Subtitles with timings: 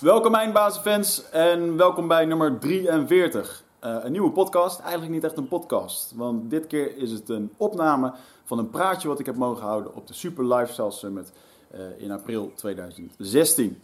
[0.00, 3.64] Welkom Eindbazenfans en welkom bij nummer 43.
[3.84, 7.52] Uh, een nieuwe podcast, eigenlijk niet echt een podcast, want dit keer is het een
[7.56, 8.12] opname
[8.44, 11.32] van een praatje wat ik heb mogen houden op de Super Lifestyle Summit
[11.74, 13.82] uh, in april 2016.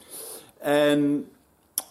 [0.58, 1.28] En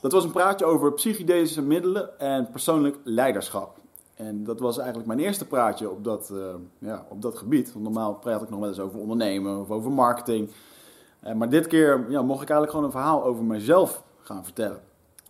[0.02, 3.78] dat was een praatje over psychedelische middelen en persoonlijk leiderschap.
[4.16, 6.46] En dat was eigenlijk mijn eerste praatje op dat, uh,
[6.80, 7.74] ja, op dat gebied.
[7.74, 10.50] Want normaal praat ik nog wel eens over ondernemen of over marketing.
[11.36, 14.80] Maar dit keer ja, mocht ik eigenlijk gewoon een verhaal over mezelf gaan vertellen.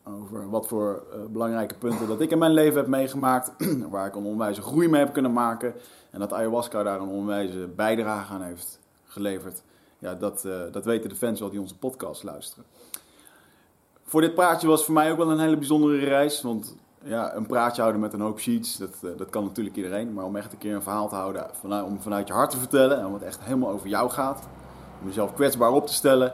[0.03, 3.51] Over wat voor uh, belangrijke punten dat ik in mijn leven heb meegemaakt.
[3.89, 5.73] waar ik een onwijze groei mee heb kunnen maken.
[6.11, 9.61] En dat ayahuasca daar een onwijze bijdrage aan heeft geleverd.
[9.99, 12.65] Ja, dat, dat weten de fans wel die onze podcast luisteren.
[14.03, 16.41] Voor dit praatje was voor mij ook wel een hele bijzondere reis.
[16.41, 20.13] Want ja, een praatje houden met een hoop sheets, dat, uh, dat kan natuurlijk iedereen.
[20.13, 21.49] Maar om echt een keer een verhaal te houden,
[21.85, 24.47] om vanuit je hart te vertellen en wat echt helemaal over jou gaat.
[25.01, 26.33] Om jezelf kwetsbaar op te stellen.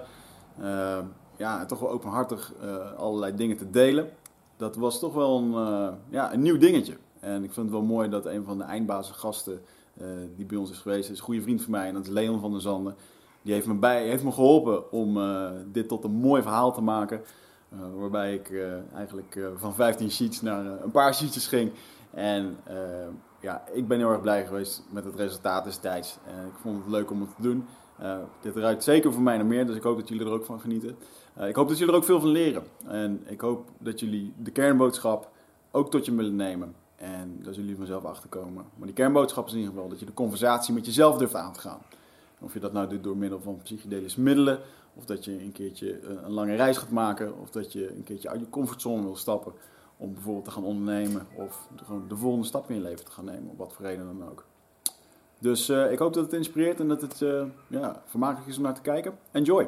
[1.41, 4.09] Ja, toch wel openhartig uh, allerlei dingen te delen.
[4.57, 5.51] Dat was toch wel een,
[6.09, 6.97] ja, een nieuw dingetje.
[7.19, 9.61] En ik vind het wel mooi dat een van de eindbazen gasten
[10.35, 11.87] die bij ons is geweest, is een goede vriend van mij.
[11.87, 12.95] En dat is Leon van der Zanden.
[13.41, 15.19] Die heeft me, bij, heeft me geholpen om
[15.71, 17.21] dit tot een mooi verhaal te maken.
[17.95, 18.51] Waarbij ik
[18.95, 21.71] eigenlijk van 15 sheets naar een paar sheetjes ging.
[22.11, 22.57] En
[23.39, 26.17] ja, ik ben heel erg blij geweest met het resultaat destijds.
[26.25, 27.65] Ik vond het leuk om het te doen.
[28.41, 30.59] dit ruikt zeker voor mij naar meer, dus ik hoop dat jullie er ook van
[30.59, 30.97] genieten.
[31.39, 32.63] Ik hoop dat jullie er ook veel van leren.
[32.87, 35.29] En ik hoop dat jullie de kernboodschap
[35.71, 36.75] ook tot je willen nemen.
[36.95, 38.65] En zullen jullie vanzelf achter komen.
[38.75, 41.53] Maar die kernboodschap is in ieder geval dat je de conversatie met jezelf durft aan
[41.53, 41.81] te gaan.
[42.39, 44.59] Of je dat nou doet door middel van psychedelische middelen
[44.93, 47.39] of dat je een keertje een lange reis gaat maken.
[47.39, 49.53] Of dat je een keertje uit je comfortzone wil stappen.
[49.97, 51.27] Om bijvoorbeeld te gaan ondernemen.
[51.35, 53.49] Of gewoon de volgende stap in je leven te gaan nemen.
[53.49, 54.45] Op wat voor reden dan ook.
[55.39, 57.23] Dus uh, ik hoop dat het inspireert en dat het
[57.67, 59.17] ja, vermakelijk is om naar te kijken.
[59.31, 59.67] Enjoy!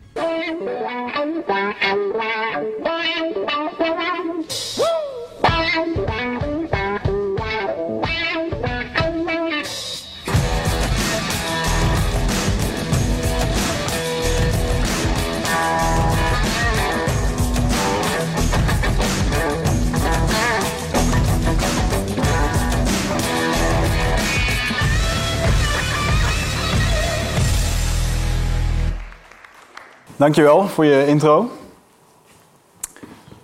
[30.21, 31.49] Dankjewel voor je intro.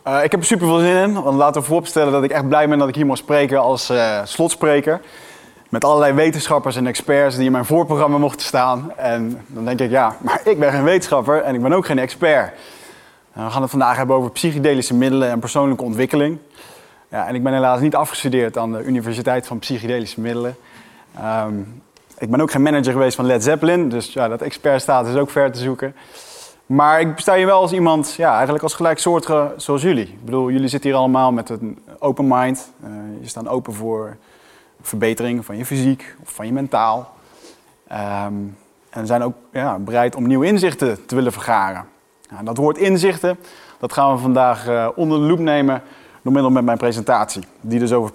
[0.08, 2.48] Uh, ik heb er super veel zin in, want laten we vooropstellen dat ik echt
[2.48, 5.02] blij ben dat ik hier mag spreken als uh, slotspreker.
[5.70, 8.92] Met allerlei wetenschappers en experts die in mijn voorprogramma mochten staan.
[8.96, 12.00] En dan denk ik, ja, maar ik ben geen wetenschapper en ik ben ook geen
[12.00, 12.54] expert.
[13.38, 16.38] Uh, we gaan het vandaag hebben over psychedelische middelen en persoonlijke ontwikkeling.
[17.10, 20.56] Ja, en ik ben helaas niet afgestudeerd aan de Universiteit van Psychedelische Middelen.
[21.46, 21.82] Um,
[22.18, 25.30] ik ben ook geen manager geweest van Led Zeppelin, dus ja, dat expertstatus is ook
[25.30, 25.96] ver te zoeken.
[26.68, 30.08] Maar ik sta hier wel als iemand, ja, eigenlijk als gelijksoortige zoals jullie.
[30.08, 32.72] Ik bedoel, jullie zitten hier allemaal met een open mind.
[32.84, 32.90] Uh,
[33.22, 34.18] je staat open voor
[34.82, 37.14] verbetering van je fysiek of van je mentaal.
[38.26, 38.58] Um,
[38.90, 41.86] en zijn ook ja, bereid om nieuwe inzichten te willen vergaren.
[42.30, 43.40] Nou, dat woord inzichten,
[43.80, 45.82] dat gaan we vandaag uh, onder de loep nemen
[46.22, 47.44] door middel met mijn presentatie.
[47.62, 48.12] Die dus over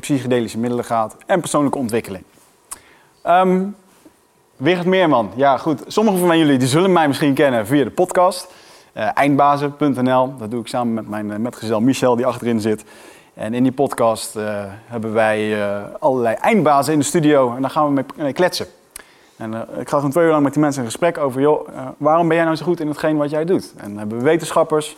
[0.00, 2.24] psychedelische middelen gaat en persoonlijke ontwikkeling.
[3.26, 3.76] Um,
[4.58, 5.82] Wigert Meerman, ja goed.
[5.86, 8.48] Sommigen van jullie die zullen mij misschien kennen via de podcast.
[8.96, 12.84] Uh, eindbazen.nl, dat doe ik samen met mijn uh, metgezel Michel die achterin zit.
[13.34, 15.58] En in die podcast uh, hebben wij
[15.98, 18.66] allerlei eindbazen in de studio en daar gaan we mee, kletsen.
[19.36, 22.28] En ik ga gewoon twee uur lang met die mensen in gesprek over, joh, waarom
[22.28, 23.72] ben jij nou zo goed in hetgeen wat jij doet?
[23.76, 24.96] En dan hebben we wetenschappers,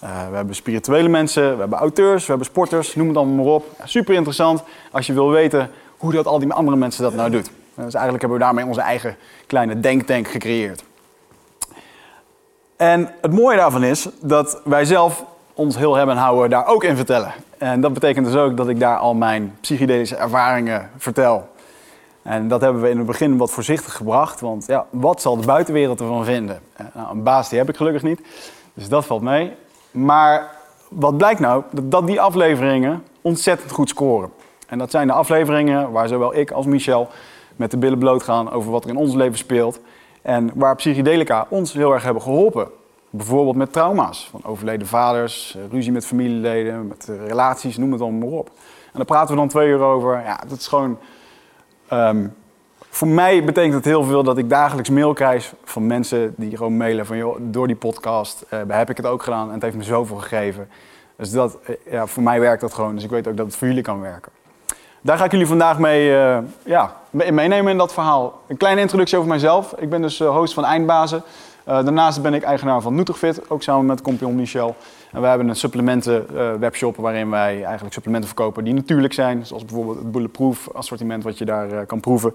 [0.00, 3.66] we hebben spirituele mensen, we hebben auteurs, we hebben sporters, noem het allemaal maar op.
[3.78, 7.30] Ja, super interessant als je wil weten hoe dat al die andere mensen dat nou
[7.30, 7.44] doen.
[7.84, 10.84] Dus eigenlijk hebben we daarmee onze eigen kleine denktank gecreëerd.
[12.76, 15.24] En het mooie daarvan is dat wij zelf
[15.54, 17.32] ons heel hebben houden daar ook in vertellen.
[17.58, 21.48] En dat betekent dus ook dat ik daar al mijn psychedelische ervaringen vertel.
[22.22, 25.46] En dat hebben we in het begin wat voorzichtig gebracht, want ja, wat zal de
[25.46, 26.60] buitenwereld ervan vinden?
[26.94, 28.20] Nou, een baas die heb ik gelukkig niet,
[28.74, 29.52] dus dat valt mee.
[29.90, 30.50] Maar
[30.88, 31.62] wat blijkt nou?
[31.70, 34.30] Dat die afleveringen ontzettend goed scoren.
[34.68, 37.08] En dat zijn de afleveringen waar zowel ik als Michel
[37.56, 39.80] met de billen bloot gaan over wat er in ons leven speelt.
[40.22, 42.68] En waar psychedelica ons heel erg hebben geholpen.
[43.10, 48.38] Bijvoorbeeld met trauma's van overleden vaders, ruzie met familieleden, met relaties, noem het allemaal maar
[48.38, 48.50] op.
[48.92, 50.22] daar praten we dan twee uur over.
[50.22, 50.98] Ja, dat is gewoon...
[51.88, 52.26] ehm,
[52.90, 56.76] voor mij betekent het heel veel dat ik dagelijks mail krijg van mensen die gewoon
[56.76, 57.16] mailen van...
[57.16, 60.16] joh, door die podcast eh, heb ik het ook gedaan en het heeft me zoveel
[60.16, 60.68] gegeven.
[61.16, 62.94] Dus dat, eh, ja, voor mij werkt dat gewoon.
[62.94, 64.32] Dus ik weet ook dat het voor jullie kan werken.
[65.06, 68.40] Daar ga ik jullie vandaag mee, eh, ja, mee- meenemen in dat verhaal.
[68.46, 69.74] Een kleine introductie over mijzelf.
[69.78, 71.22] Ik ben dus eh, host van Eindbazen.
[71.64, 74.76] Eh, daarnaast ben ik eigenaar van Nutrofit, ook samen met compagnon Michel.
[75.12, 79.46] En wij hebben een supplementen eh, webshop waarin wij eigenlijk supplementen verkopen die natuurlijk zijn.
[79.46, 82.34] Zoals bijvoorbeeld het Bulletproof assortiment wat je daar kan proeven.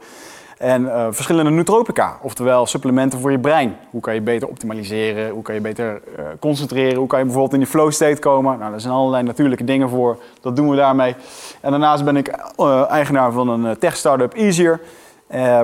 [0.62, 3.75] En eh, verschillende nootropica, oftewel supplementen voor je brein.
[3.90, 7.54] Hoe kan je beter optimaliseren, hoe kan je beter eh, concentreren, hoe kan je bijvoorbeeld
[7.54, 8.60] in die flow state komen.
[8.60, 11.16] Nou, daar zijn allerlei natuurlijke dingen voor, dat doen we daarmee.
[11.62, 14.80] En daarnaast ben ik eh, eigenaar van een eh, tech-startup Easier,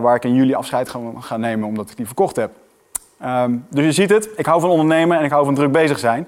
[0.01, 2.51] waar ik in juli afscheid ga, ga nemen omdat ik die verkocht heb.
[3.19, 5.99] Ehm, dus je ziet het, ik hou van ondernemen en ik hou van druk bezig
[5.99, 6.27] zijn.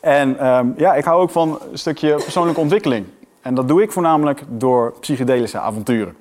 [0.00, 3.06] En ehm, ja, ik hou ook van een stukje persoonlijke ontwikkeling.
[3.42, 6.16] En dat doe ik voornamelijk door psychedelische avonturen.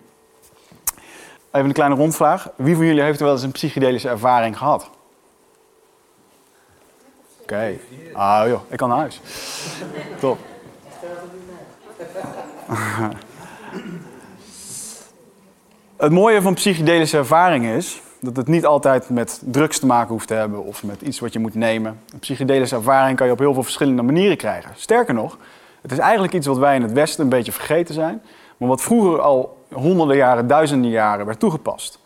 [1.51, 2.49] Even een kleine rondvraag.
[2.55, 4.89] Wie van jullie heeft er wel eens een psychedelische ervaring gehad?
[7.41, 7.77] Oké.
[8.13, 9.21] Ah joh, ik kan naar huis.
[10.19, 10.37] Top.
[15.97, 20.27] Het mooie van psychedelische ervaringen is dat het niet altijd met drugs te maken hoeft
[20.27, 21.99] te hebben of met iets wat je moet nemen.
[22.13, 24.71] Een psychedelische ervaring kan je op heel veel verschillende manieren krijgen.
[24.75, 25.37] Sterker nog,
[25.81, 28.21] het is eigenlijk iets wat wij in het Westen een beetje vergeten zijn,
[28.57, 31.99] maar wat vroeger al honderden jaren, duizenden jaren werd toegepast.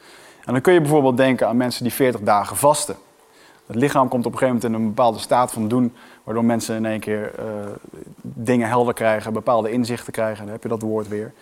[0.46, 2.96] En dan kun je bijvoorbeeld denken aan mensen die 40 dagen vasten.
[3.66, 5.94] Het lichaam komt op een gegeven moment in een bepaalde staat van doen,
[6.24, 7.46] waardoor mensen in één keer eh,
[8.22, 10.44] dingen helder krijgen, bepaalde inzichten krijgen.
[10.44, 11.34] Dan heb je dat woord weer.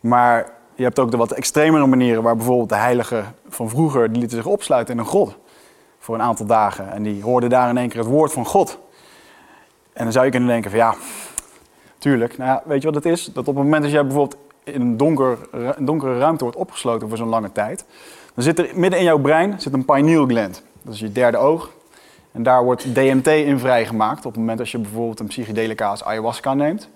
[0.00, 4.20] Maar je hebt ook de wat extremere manieren waar bijvoorbeeld de heiligen van vroeger, die
[4.20, 5.36] lieten zich opsluiten in een grot
[5.98, 6.92] voor een aantal dagen.
[6.92, 8.78] En die hoorden daar in één keer het woord van God.
[9.92, 10.94] En dan zou je kunnen denken van ja,
[11.98, 12.38] tuurlijk.
[12.38, 13.24] Nou ja, weet je wat het is?
[13.24, 17.08] Dat op het moment dat jij bijvoorbeeld in een, donker, een donkere ruimte wordt opgesloten
[17.08, 17.84] voor zo'n lange tijd,
[18.34, 20.62] dan zit er midden in jouw brein zit een pineal gland.
[20.82, 21.70] Dat is je derde oog.
[22.32, 26.04] En daar wordt DMT in vrijgemaakt op het moment als je bijvoorbeeld een psychedelica als
[26.04, 26.88] ayahuasca neemt.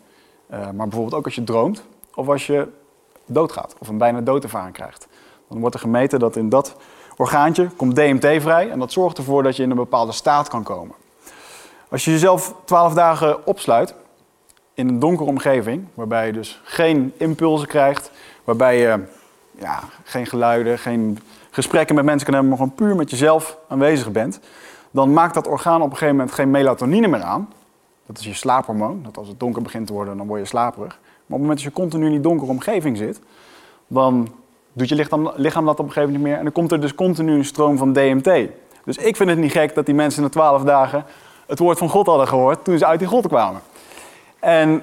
[0.46, 1.82] Eh, maar bijvoorbeeld ook als je droomt
[2.14, 2.68] of als je
[3.26, 5.08] doodgaat of een bijna doodervaring krijgt.
[5.48, 6.76] Dan wordt er gemeten dat in dat
[7.16, 10.62] orgaantje komt DMT vrij en dat zorgt ervoor dat je in een bepaalde staat kan
[10.62, 10.94] komen.
[11.88, 13.94] Als je jezelf 12 dagen opsluit
[14.78, 18.10] in een donkere omgeving, waarbij je dus geen impulsen krijgt,
[18.44, 19.04] waarbij je
[19.58, 21.18] ja, geen geluiden, geen
[21.50, 24.40] gesprekken met mensen kan hebben, maar gewoon puur met jezelf aanwezig bent,
[24.90, 27.52] dan maakt dat orgaan op een gegeven moment geen melatonine meer aan.
[28.06, 29.00] Dat is je slaaphormoon.
[29.02, 30.98] Dat als het donker begint te worden, dan word je slaperig.
[31.00, 33.20] Maar op het moment dat je continu in die donkere omgeving zit,
[33.86, 34.28] dan
[34.72, 36.36] doet je lichaam, lichaam dat op een gegeven moment niet meer.
[36.36, 38.48] En dan komt er dus continu een stroom van DMT.
[38.84, 41.04] Dus ik vind het niet gek dat die mensen na twaalf dagen
[41.46, 43.60] het woord van God hadden gehoord toen ze uit die grot kwamen.
[44.38, 44.82] En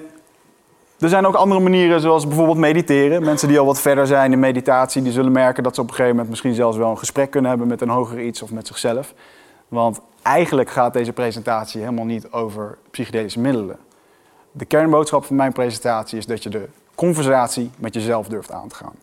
[0.99, 3.23] er zijn ook andere manieren, zoals bijvoorbeeld mediteren.
[3.23, 5.93] Mensen die al wat verder zijn in meditatie, die zullen merken dat ze op een
[5.93, 8.67] gegeven moment misschien zelfs wel een gesprek kunnen hebben met een hoger iets of met
[8.67, 9.13] zichzelf.
[9.67, 13.77] Want eigenlijk gaat deze presentatie helemaal niet over psychedelische middelen.
[14.51, 18.75] De kernboodschap van mijn presentatie is dat je de conversatie met jezelf durft aan te
[18.75, 18.93] gaan.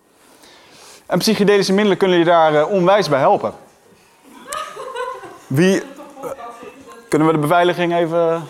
[1.07, 3.53] En psychedelische middelen kunnen je daar eh, onwijs bij helpen.
[5.47, 5.83] Wie.
[7.09, 8.43] kunnen we de beveiliging even.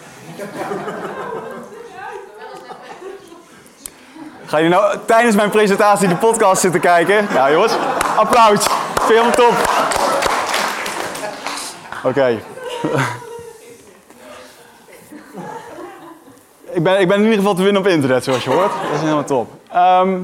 [4.53, 7.27] Ga je nou tijdens mijn presentatie de podcast zitten kijken?
[7.35, 7.77] Nou jongens,
[8.17, 8.67] applaus.
[9.03, 9.53] Helemaal top.
[12.05, 12.29] Oké.
[16.77, 18.73] ik, ben, ik ben in ieder geval te winnen op internet, zoals je hoort.
[18.83, 19.51] Dat is helemaal top.
[19.71, 20.19] Ehm,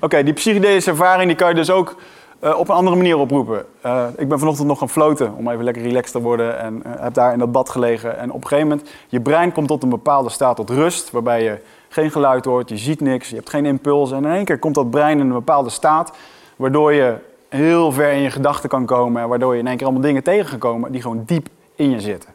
[0.00, 1.94] Oké, die psychedelische ervaring die kan je dus ook
[2.40, 3.66] eh, op een andere manier oproepen.
[3.80, 6.92] Eh, ik ben vanochtend nog gaan floten om even lekker relaxed te worden en eh,
[6.96, 8.18] heb daar in dat bad gelegen.
[8.18, 11.42] En op een gegeven moment, je brein komt tot een bepaalde staat tot rust, waarbij
[11.42, 14.12] je geen geluid hoort, je ziet niks, je hebt geen impuls.
[14.12, 16.12] En in één keer komt dat brein in een bepaalde staat,
[16.56, 17.16] waardoor je
[17.48, 20.22] heel ver in je gedachten kan komen en waardoor je in één keer allemaal dingen
[20.22, 22.30] tegen kan komen die gewoon diep in je zitten.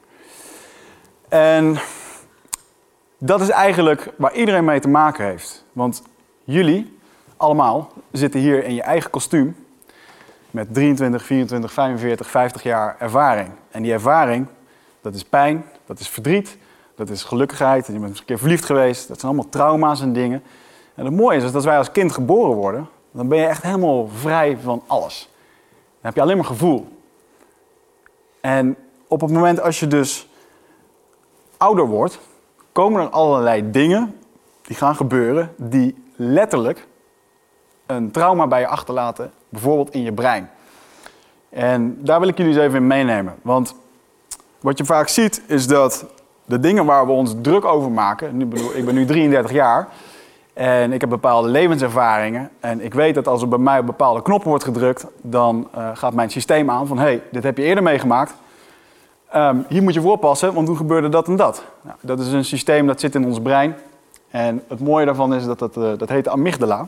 [1.30, 1.78] En
[3.18, 5.66] dat is eigenlijk waar iedereen mee te maken heeft.
[5.74, 6.04] Want
[6.44, 6.98] jullie,
[7.38, 9.56] allemaal, zitten hier in je eigen kostuum
[10.52, 13.50] met 23, 24, 45, 50 jaar ervaring.
[13.72, 14.48] En die ervaring,
[15.02, 16.58] dat is pijn, dat is verdriet,
[16.96, 17.88] dat is gelukkigheid.
[17.88, 19.08] Je bent een keer verliefd geweest.
[19.08, 20.44] Dat zijn allemaal trauma's en dingen.
[20.96, 23.64] En het mooie is, is dat wij als kind geboren worden, dan ben je echt
[23.64, 25.30] helemaal vrij van alles.
[25.70, 26.88] Dan heb je alleen maar gevoel.
[28.42, 28.76] En
[29.08, 30.28] op het moment als je dus
[31.58, 32.20] ouder wordt,
[32.72, 34.16] komen er allerlei dingen
[34.62, 36.88] die gaan gebeuren die letterlijk
[37.86, 40.50] een trauma bij je achterlaten, bijvoorbeeld in je brein.
[41.50, 43.36] En daar wil ik jullie eens even in meenemen.
[43.42, 43.76] Want
[44.60, 46.06] wat je vaak ziet is dat
[46.46, 49.88] de dingen waar we ons druk over maken, nu bedoel, ik ben nu 33 jaar,
[50.54, 52.50] En ik heb bepaalde levenservaringen.
[52.60, 55.90] En ik weet dat als er bij mij op bepaalde knoppen wordt gedrukt, dan uh,
[55.94, 58.34] gaat mijn systeem aan van hé, hey, dit heb je eerder meegemaakt.
[59.36, 61.64] Um, hier moet je voor oppassen, want toen gebeurde dat en dat.
[61.82, 63.76] Nou, dat is een systeem dat zit in ons brein.
[64.30, 66.88] En het mooie daarvan is dat dat, uh, dat heet amygdala.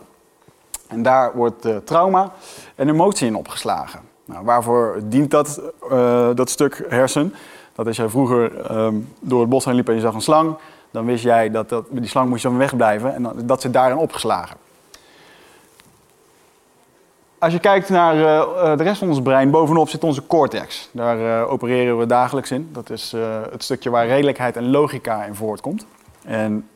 [0.87, 2.31] En daar wordt uh, trauma
[2.75, 3.99] en emotie in opgeslagen.
[4.25, 5.61] Nou, waarvoor dient dat,
[6.35, 7.33] dat stuk hersen?
[7.75, 10.55] Dat als jij vroeger um, door het bos heen liep en je zag een slang,
[10.91, 14.57] dan wist jij dat, dat die slang moest dan wegblijven en dat zit daarin opgeslagen.
[17.37, 20.89] Als je kijkt naar uh, de rest van ons brein, bovenop zit onze cortex.
[20.91, 22.69] Daar opereren we dagelijks in.
[22.71, 23.13] Dat is
[23.51, 25.85] het stukje waar redelijkheid en logica in voortkomt.
[26.23, 26.67] En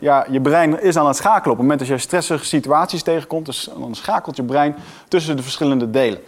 [0.00, 1.52] ja, je brein is aan het schakelen.
[1.52, 4.74] Op het moment dat je stressige situaties tegenkomt, dus dan schakelt je brein
[5.08, 6.20] tussen de verschillende delen.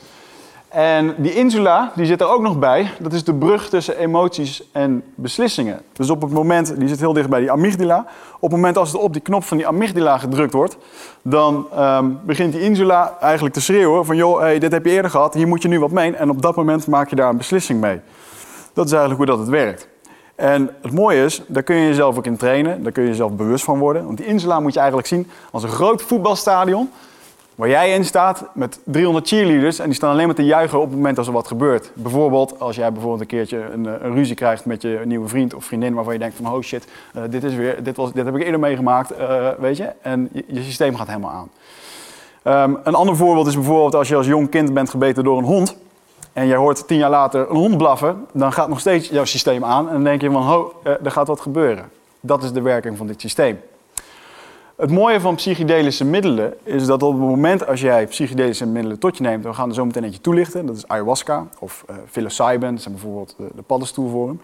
[0.75, 2.91] En die insula, die zit er ook nog bij.
[2.99, 5.81] Dat is de brug tussen emoties en beslissingen.
[5.93, 8.07] Dus op het moment, die zit heel dicht bij die amygdala.
[8.35, 10.77] Op het moment als het op die knop van die amygdala gedrukt wordt,
[11.23, 15.35] dan um, begint die insula eigenlijk te schreeuwen van joh, dit heb je eerder gehad,
[15.35, 16.17] hier moet je nu wat mee.
[16.17, 18.01] En op dat moment maak je daar een beslissing mee.
[18.73, 19.89] Dat is eigenlijk hoe dat het werkt.
[20.35, 23.33] En het mooie is, daar kun je jezelf ook in trainen, daar kun je jezelf
[23.33, 24.05] bewust van worden.
[24.05, 26.91] Want die insula moet je eigenlijk zien als een groot voetbalstadion
[27.55, 30.87] Waar jij in staat met 300 cheerleaders en die staan alleen maar te juichen op
[30.87, 31.91] het moment als er wat gebeurt.
[31.95, 35.65] Bijvoorbeeld als jij bijvoorbeeld een keertje een, een ruzie krijgt met je nieuwe vriend of
[35.65, 38.37] vriendin waarvan je denkt van oh shit, uh, dit, is weer, dit, was, dit heb
[38.37, 39.93] ik eerder meegemaakt, uh, weet je.
[40.03, 41.51] En je, je, systeem gaat helemaal aan.
[42.71, 45.45] Um, een ander voorbeeld is bijvoorbeeld als je als jong kind bent gebeten door een
[45.45, 45.77] hond.
[46.33, 49.65] En jij hoort tien jaar later een hond blaffen, dan gaat nog steeds jouw systeem
[49.65, 49.87] aan.
[49.87, 51.91] En dan denk je van, oh, er gaat wat gebeuren.
[52.21, 53.59] Dat is de werking van dit systeem.
[54.77, 59.17] Het mooie van psychedelische middelen is dat op het moment als jij psychedelische middelen tot
[59.17, 62.71] je neemt, we gaan er zo meteen eentje toelichten, dat is ayahuasca of uh, psilocybin,
[62.71, 64.41] dat zijn bijvoorbeeld de, de paddenstoelvorm,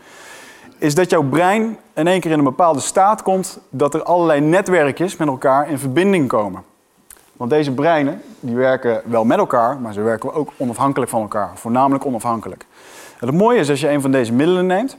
[0.78, 4.40] is dat jouw brein in één keer in een bepaalde staat komt dat er allerlei
[4.40, 6.62] netwerkjes met elkaar in verbinding komen.
[7.32, 11.50] Want deze breinen die werken wel met elkaar, maar ze werken ook onafhankelijk van elkaar,
[11.54, 12.66] voornamelijk onafhankelijk.
[13.20, 14.96] En het mooie is als je een van deze middelen neemt,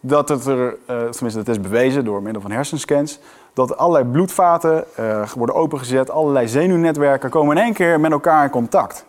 [0.00, 3.18] dat het er, uh, tenminste dat is bewezen door middel van hersenscans,
[3.56, 8.50] dat allerlei bloedvaten uh, worden opengezet, allerlei zenuwnetwerken komen in één keer met elkaar in
[8.50, 9.06] contact.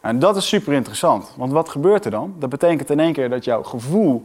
[0.00, 2.34] En dat is super interessant, want wat gebeurt er dan?
[2.38, 4.24] Dat betekent in één keer dat jouw gevoel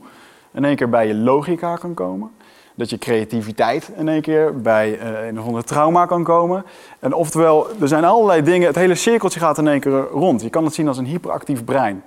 [0.52, 2.32] in één keer bij je logica kan komen.
[2.76, 6.66] Dat je creativiteit in één keer bij uh, een of trauma kan komen.
[7.00, 10.42] En oftewel, er zijn allerlei dingen, het hele cirkeltje gaat in één keer rond.
[10.42, 12.04] Je kan het zien als een hyperactief brein.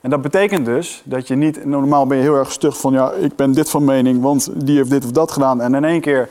[0.00, 3.12] En dat betekent dus dat je niet, normaal ben je heel erg stug van, ja,
[3.12, 5.60] ik ben dit van mening, want die heeft dit of dat gedaan.
[5.60, 6.28] En in één keer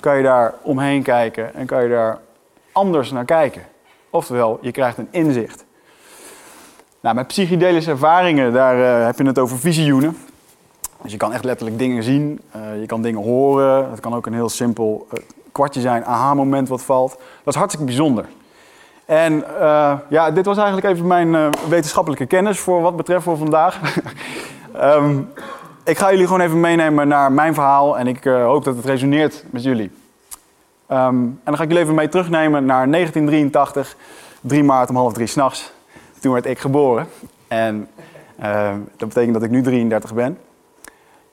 [0.00, 2.18] kan je daar omheen kijken en kan je daar
[2.72, 3.62] anders naar kijken.
[4.10, 5.64] Oftewel, je krijgt een inzicht.
[7.00, 10.16] Nou, met psychedelische ervaringen, daar uh, heb je het over visioenen.
[11.02, 13.90] Dus je kan echt letterlijk dingen zien, uh, je kan dingen horen.
[13.90, 15.20] Het kan ook een heel simpel uh,
[15.52, 17.10] kwartje zijn, aha-moment wat valt.
[17.44, 18.24] Dat is hartstikke bijzonder.
[19.04, 19.44] En
[20.08, 23.80] ja, dit was eigenlijk even mijn wetenschappelijke kennis voor wat betreft voor vandaag.
[24.76, 25.32] um,
[25.88, 28.84] ik ga jullie gewoon even meenemen naar mijn verhaal en ik uh, hoop dat het
[28.84, 29.90] resoneert met jullie.
[30.90, 33.96] Um, en dan ga ik jullie even mee terugnemen naar 1983,
[34.40, 35.72] 3 maart om half drie s'nachts.
[36.20, 37.06] Toen werd ik geboren.
[37.48, 37.88] En
[38.40, 40.38] uh, dat betekent dat ik nu 33 ben.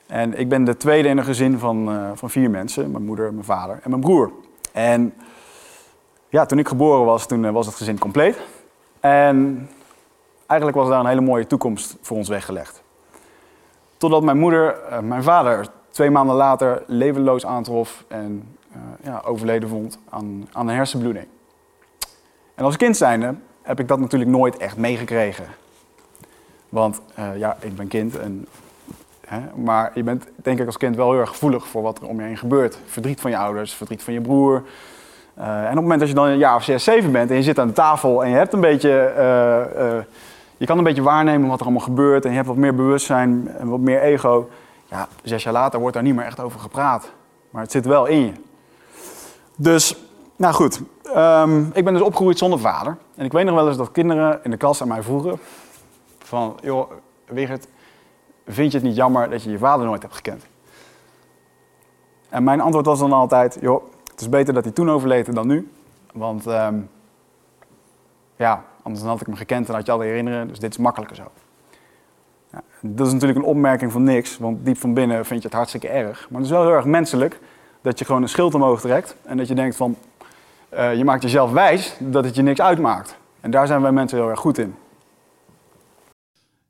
[0.06, 2.90] En ik ben de tweede in een gezin van, uh, van vier mensen.
[2.90, 4.30] Mijn moeder, mijn vader en mijn broer.
[4.72, 5.14] En
[6.28, 8.38] ja, toen ik geboren was, toen was het gezin compleet.
[9.00, 9.68] En
[10.46, 12.84] eigenlijk was daar een hele mooie toekomst voor ons weggelegd.
[13.96, 19.68] Totdat mijn moeder uh, mijn vader twee maanden later levenloos aantrof en uh, ja, overleden
[19.68, 21.26] vond aan, aan een hersenbloeding.
[22.54, 25.44] En als kind zijnde heb ik dat natuurlijk nooit echt meegekregen.
[26.68, 28.46] Want uh, ja, ik ben kind, en,
[29.26, 32.06] hè, maar je bent denk ik als kind wel heel erg gevoelig voor wat er
[32.06, 32.78] om je heen gebeurt.
[32.86, 34.62] Verdriet van je ouders, verdriet van je broer.
[35.34, 37.42] en op het moment dat je dan een jaar of zes, zeven bent en je
[37.42, 39.14] zit aan de tafel en je hebt een beetje
[40.56, 43.48] je kan een beetje waarnemen wat er allemaal gebeurt en je hebt wat meer bewustzijn
[43.48, 44.48] en wat meer ego.
[44.84, 47.12] Ja, zes jaar later wordt daar niet meer echt over gepraat.
[47.50, 48.32] Maar het zit wel in je.
[49.56, 49.96] Dus,
[50.36, 50.80] nou goed.
[51.16, 52.96] Um, ik ben dus opgegroeid zonder vader.
[53.14, 55.38] En ik weet nog wel eens dat kinderen in de klas aan mij vroegen:
[56.18, 56.90] van, joh,
[57.24, 57.66] Wigert,
[58.46, 60.46] vind je het niet jammer dat je je vader nooit hebt gekend?
[62.28, 65.46] En mijn antwoord was dan altijd: joh, het is beter dat hij toen overleed dan
[65.46, 65.70] nu.
[66.12, 66.88] Want um,
[68.36, 70.48] ja, Anders had ik hem gekend en had je al herinneren.
[70.48, 71.30] Dus dit is makkelijker zo.
[72.52, 75.56] Ja, dat is natuurlijk een opmerking van niks, want diep van binnen vind je het
[75.56, 76.26] hartstikke erg.
[76.30, 77.40] Maar het is wel heel erg menselijk
[77.82, 79.96] dat je gewoon een schild omhoog trekt en dat je denkt van,
[80.74, 83.16] uh, je maakt jezelf wijs dat het je niks uitmaakt.
[83.40, 84.74] En daar zijn wij mensen heel erg goed in.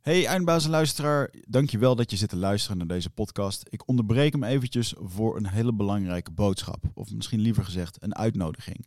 [0.00, 3.66] Hey eindbazenluisteraar, dankjewel dat je zit te luisteren naar deze podcast.
[3.70, 6.84] Ik onderbreek hem eventjes voor een hele belangrijke boodschap.
[6.94, 8.86] Of misschien liever gezegd een uitnodiging.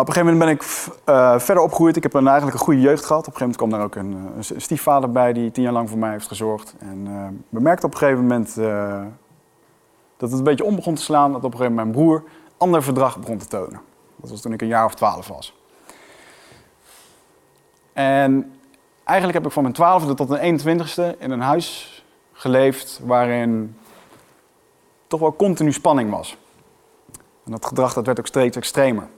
[0.00, 1.96] Op een gegeven moment ben ik uh, verder opgegroeid.
[1.96, 3.26] Ik heb een, eigenlijk een goede jeugd gehad.
[3.26, 5.88] Op een gegeven moment kwam daar ook een, een stiefvader bij die tien jaar lang
[5.88, 6.74] voor mij heeft gezorgd.
[6.78, 8.54] En uh, bemerkte op een gegeven moment
[10.16, 11.32] dat het een beetje om begon te slaan.
[11.32, 12.22] Dat op een gegeven moment mijn broer
[12.56, 13.80] ander verdrag begon te tonen.
[14.16, 15.54] Dat was toen ik een jaar of twaalf was.
[17.92, 18.52] En
[19.04, 23.76] eigenlijk heb ik van mijn twaalfde tot mijn 21ste in een huis geleefd waarin
[25.06, 26.36] toch wel continu spanning was.
[27.44, 29.08] En dat gedrag dat werd ook steeds extremer.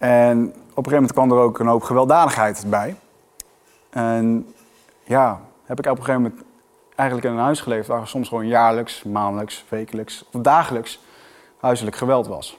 [0.00, 2.96] En op een gegeven moment kwam er ook een hoop gewelddadigheid bij.
[3.90, 4.54] En
[5.02, 6.42] ja, heb ik op een gegeven moment
[6.94, 11.00] eigenlijk in een huis geleefd waar soms gewoon jaarlijks, maandelijks, wekelijks of dagelijks
[11.60, 12.58] huiselijk geweld was.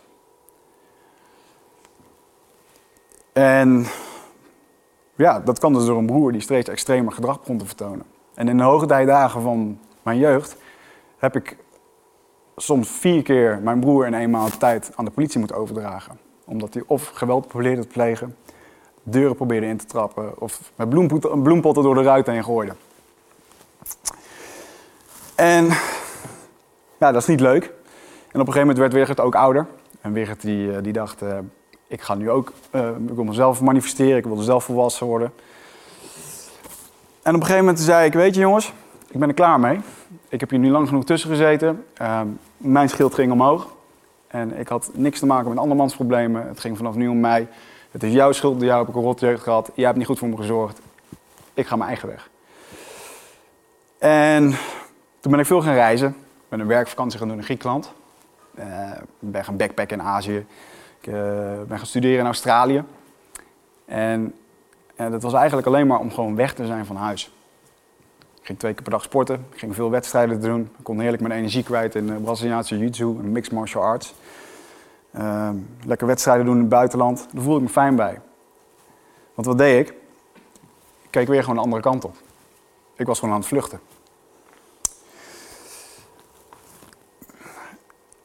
[3.33, 3.85] En
[5.15, 8.05] ja, dat kwam dus door een broer die steeds extremer gedrag begon te vertonen.
[8.33, 10.57] En in de hoogtijdagen van mijn jeugd
[11.17, 11.57] heb ik
[12.55, 16.19] soms vier keer mijn broer in een maand tijd aan de politie moeten overdragen.
[16.51, 18.35] Omdat hij of geweld probeerde te plegen,
[19.03, 20.89] deuren probeerde in te trappen of met
[21.43, 22.73] bloempotten door de ruit heen gooide.
[25.35, 25.65] En
[26.97, 27.63] ja, dat is niet leuk.
[27.63, 29.67] En op een gegeven moment werd Wigert ook ouder.
[30.01, 31.37] En Wigert die, eh, die dacht, uh,
[31.87, 35.33] ik ga nu ook, uh, ik wil mezelf manifesteren, ik wil zelf volwassen worden.
[37.21, 38.73] En op een gegeven moment zei ik, weet je jongens,
[39.09, 39.79] ik ben er klaar mee.
[40.29, 41.85] Ik heb hier nu lang genoeg tussen gezeten.
[42.57, 43.67] Mijn schild ging omhoog.
[44.31, 46.47] En ik had niks te maken met andermans problemen.
[46.47, 47.47] Het ging vanaf nu om mij.
[47.91, 49.71] Het is jouw schuld, jou heb ik een rotjeugd gehad.
[49.73, 50.79] Jij hebt niet goed voor me gezorgd.
[51.53, 52.29] Ik ga mijn eigen weg.
[53.97, 54.55] En
[55.19, 56.09] toen ben ik veel gaan reizen.
[56.09, 57.91] Ik ben een werkvakantie gaan doen in Griekenland.
[58.59, 60.45] Uh, ben gaan backpacken in Azië.
[60.99, 61.13] Ik uh,
[61.67, 62.83] ben gaan studeren in Australië.
[63.85, 64.33] En
[64.97, 67.31] uh, dat was eigenlijk alleen maar om gewoon weg te zijn van huis.
[68.41, 69.45] Ik ging twee keer per dag sporten.
[69.51, 70.61] Ik ging veel wedstrijden doen.
[70.61, 74.13] Ik kon heerlijk mijn energie kwijt in uh, Braziliaanse jiu-jitsu en mixed martial arts.
[75.11, 77.27] Ehm, lekker wedstrijden doen in het buitenland.
[77.31, 78.21] Daar voelde ik me fijn bij.
[79.33, 79.95] Want wat deed ik?
[81.01, 82.15] Ik keek weer gewoon de andere kant op.
[82.95, 83.79] Ik was gewoon aan het vluchten.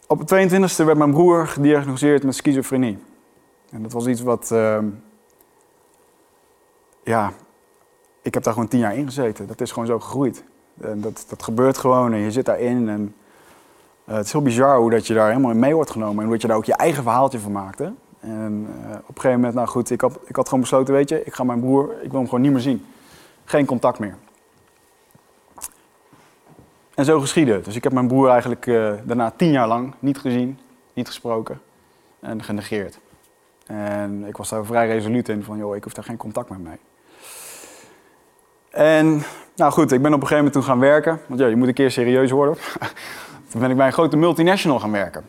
[0.07, 2.99] Op de 22e werd mijn broer gediagnosticeerd met schizofrenie.
[3.71, 4.51] En dat was iets wat.
[4.53, 4.79] Uh,
[7.03, 7.33] ja,
[8.27, 9.47] ik heb daar gewoon tien jaar in gezeten.
[9.47, 10.45] Dat is gewoon zo gegroeid.
[10.81, 12.89] En dat, dat gebeurt gewoon en je zit daarin.
[12.89, 13.15] En,
[14.09, 16.25] uh, het is heel bizar hoe dat je daar helemaal in mee wordt genomen.
[16.25, 17.81] En dat je daar ook je eigen verhaaltje van maakt.
[17.81, 21.09] En uh, op een gegeven moment, nou goed, ik had, ik had gewoon besloten, weet
[21.09, 22.87] je, ik ga mijn broer, ik wil hem gewoon niet meer zien.
[23.45, 24.17] Geen contact meer.
[26.95, 30.19] En zo geschiedde Dus ik heb mijn broer eigenlijk uh, daarna tien jaar lang niet
[30.19, 30.59] gezien,
[30.93, 31.61] niet gesproken
[32.21, 32.99] en genegeerd.
[33.67, 36.61] En ik was daar vrij resoluut in van, joh, ik hoef daar geen contact meer
[36.61, 36.79] mee.
[38.77, 39.23] En
[39.57, 41.21] nou goed, ik ben op een gegeven moment toen gaan werken.
[41.27, 42.57] Want ja, je moet een keer serieus worden.
[43.51, 45.25] toen ben ik bij een grote multinational gaan werken.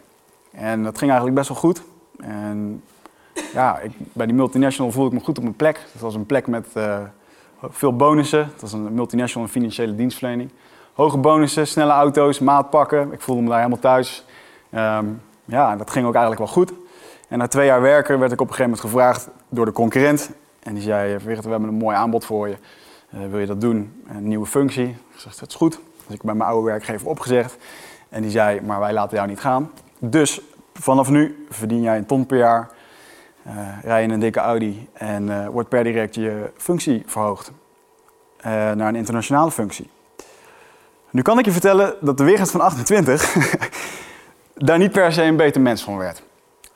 [0.52, 1.82] En dat ging eigenlijk best wel goed.
[2.20, 2.84] En
[3.54, 5.80] ja, ik, bij die multinational voelde ik me goed op mijn plek.
[5.92, 6.98] Het was een plek met uh,
[7.62, 8.40] veel bonussen.
[8.40, 10.52] Het was een multinational financiële dienstverlening
[10.98, 13.12] hoge bonussen, snelle auto's, maatpakken.
[13.12, 14.26] Ik voelde me daar helemaal thuis.
[14.76, 16.74] Um, ja, dat ging ook eigenlijk wel goed.
[17.28, 20.32] En na twee jaar werken werd ik op een gegeven moment gevraagd door de concurrent
[20.60, 22.58] En die zei, we hebben een mooi aanbod voor je.
[23.18, 24.04] Eh, wil je dat doen?
[24.08, 24.88] Een nieuwe functie.
[24.88, 25.80] Ik dat is goed.
[26.06, 27.58] Dus ik bij mijn oude werkgever opgezegd.
[28.10, 29.72] En die zei, maar wij laten jou niet gaan.
[30.00, 30.42] Dus
[30.74, 32.70] vanaf nu verdien jij een ton per jaar.
[33.48, 33.54] Uh,
[33.84, 37.52] rij je een dikke Audi en uh, wordt per direct je functie verhoogd.
[38.44, 39.90] naar een internationale functie.
[41.10, 43.36] Nu kan ik je vertellen dat de Wigert van 28
[44.54, 46.24] daar niet per se een beter mens van werd.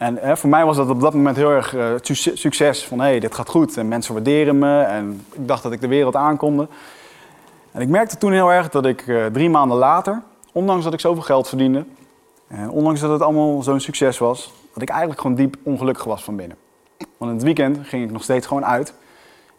[0.02, 1.94] En voor mij was dat op dat moment heel erg uh,
[2.34, 2.86] succes.
[2.86, 4.82] Van hé, hey, dit gaat goed en mensen waarderen me.
[4.82, 6.68] En ik dacht dat ik de wereld aankonde.
[7.72, 11.00] En ik merkte toen heel erg dat ik uh, drie maanden later, ondanks dat ik
[11.00, 11.86] zoveel geld verdiende.
[12.48, 16.24] En ondanks dat het allemaal zo'n succes was, dat ik eigenlijk gewoon diep ongelukkig was
[16.24, 16.58] van binnen.
[16.98, 18.94] Want in het weekend ging ik nog steeds gewoon uit.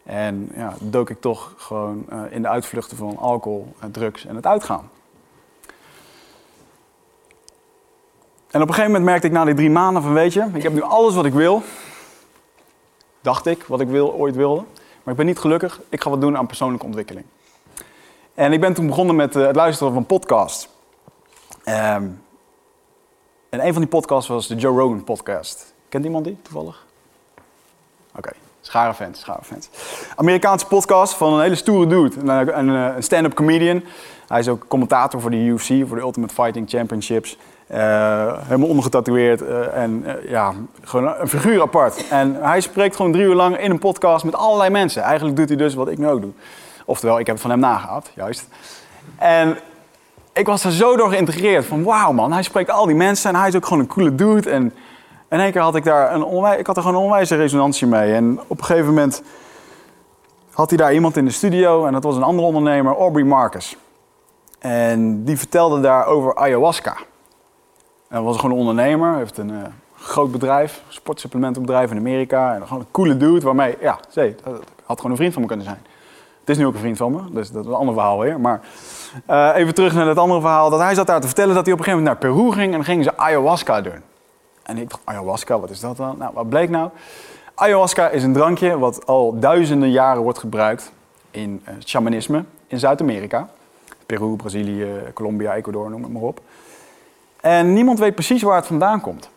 [0.03, 4.47] En ja, dook ik toch gewoon uh, in de uitvluchten van alcohol, drugs en het
[4.47, 4.91] uitgaan.
[8.53, 10.62] En op een gegeven moment merkte ik na die drie maanden van, weet je, ik
[10.62, 11.62] heb nu alles wat ik wil.
[13.21, 14.65] Dacht ik, wat ik wil, ooit wilde.
[15.03, 15.81] Maar ik ben niet gelukkig.
[15.88, 17.27] Ik ga wat doen aan persoonlijke ontwikkeling.
[18.35, 20.69] En ik ben toen begonnen met uh, het luisteren van podcasts.
[21.65, 22.23] Um,
[23.49, 25.75] en een van die podcasts was de Joe Rogan podcast.
[25.88, 26.87] Kent iemand die toevallig?
[28.17, 29.69] Oké, schare fans, schare fans.
[30.17, 32.21] Amerikaanse podcast van een hele stoere dude.
[32.21, 33.83] Een, een, een stand-up comedian.
[34.29, 37.38] Hij is ook commentator voor de UFC, voor de Ultimate Fighting Championships.
[37.73, 42.09] Uh, helemaal ondergetatoeëerd uh, en uh, ja, gewoon een figuur apart.
[42.09, 45.03] En hij spreekt gewoon drie uur lang in een podcast met allerlei mensen.
[45.03, 46.31] Eigenlijk doet hij dus wat ik nu ook doe.
[46.85, 48.49] Oftewel, ik heb het van hem nagehad, juist.
[49.19, 49.59] En
[50.33, 53.37] ik was er zo door geïntegreerd van wauw man, hij spreekt al die mensen en
[53.37, 54.51] hij is ook gewoon een coole dude.
[54.51, 54.75] En
[55.31, 57.87] in één keer had ik daar een onwijs, ik had er gewoon een onwijze resonantie
[57.87, 58.15] mee.
[58.15, 59.23] En op een gegeven moment
[60.53, 63.77] had hij daar iemand in de studio en dat was een andere ondernemer, Aubrey Marcus.
[64.59, 66.97] En die vertelde daar over ayahuasca.
[68.12, 69.59] Hij was gewoon een ondernemer, heeft een uh,
[69.96, 72.55] groot bedrijf, sportsupplementenbedrijf in Amerika.
[72.55, 75.48] En gewoon een coole dude waarmee, ja, zee, dat had gewoon een vriend van me
[75.48, 75.79] kunnen zijn.
[76.40, 78.40] Het is nu ook een vriend van me, dus dat is een ander verhaal weer.
[78.40, 78.61] Maar
[79.31, 80.70] uh, even terug naar het andere verhaal.
[80.70, 82.75] Dat hij zat daar te vertellen dat hij op een gegeven moment naar Peru ging
[82.75, 84.03] en gingen ze ayahuasca doen.
[84.62, 86.18] En ik dacht, ayahuasca, wat is dat dan?
[86.18, 86.90] Nou, wat bleek nou?
[87.55, 90.92] Ayahuasca is een drankje wat al duizenden jaren wordt gebruikt
[91.31, 93.48] in uh, shamanisme in Zuid-Amerika.
[94.07, 96.40] Peru, Brazilië, Colombia, Ecuador, noem het maar op.
[97.43, 99.31] En niemand weet precies waar het vandaan komt.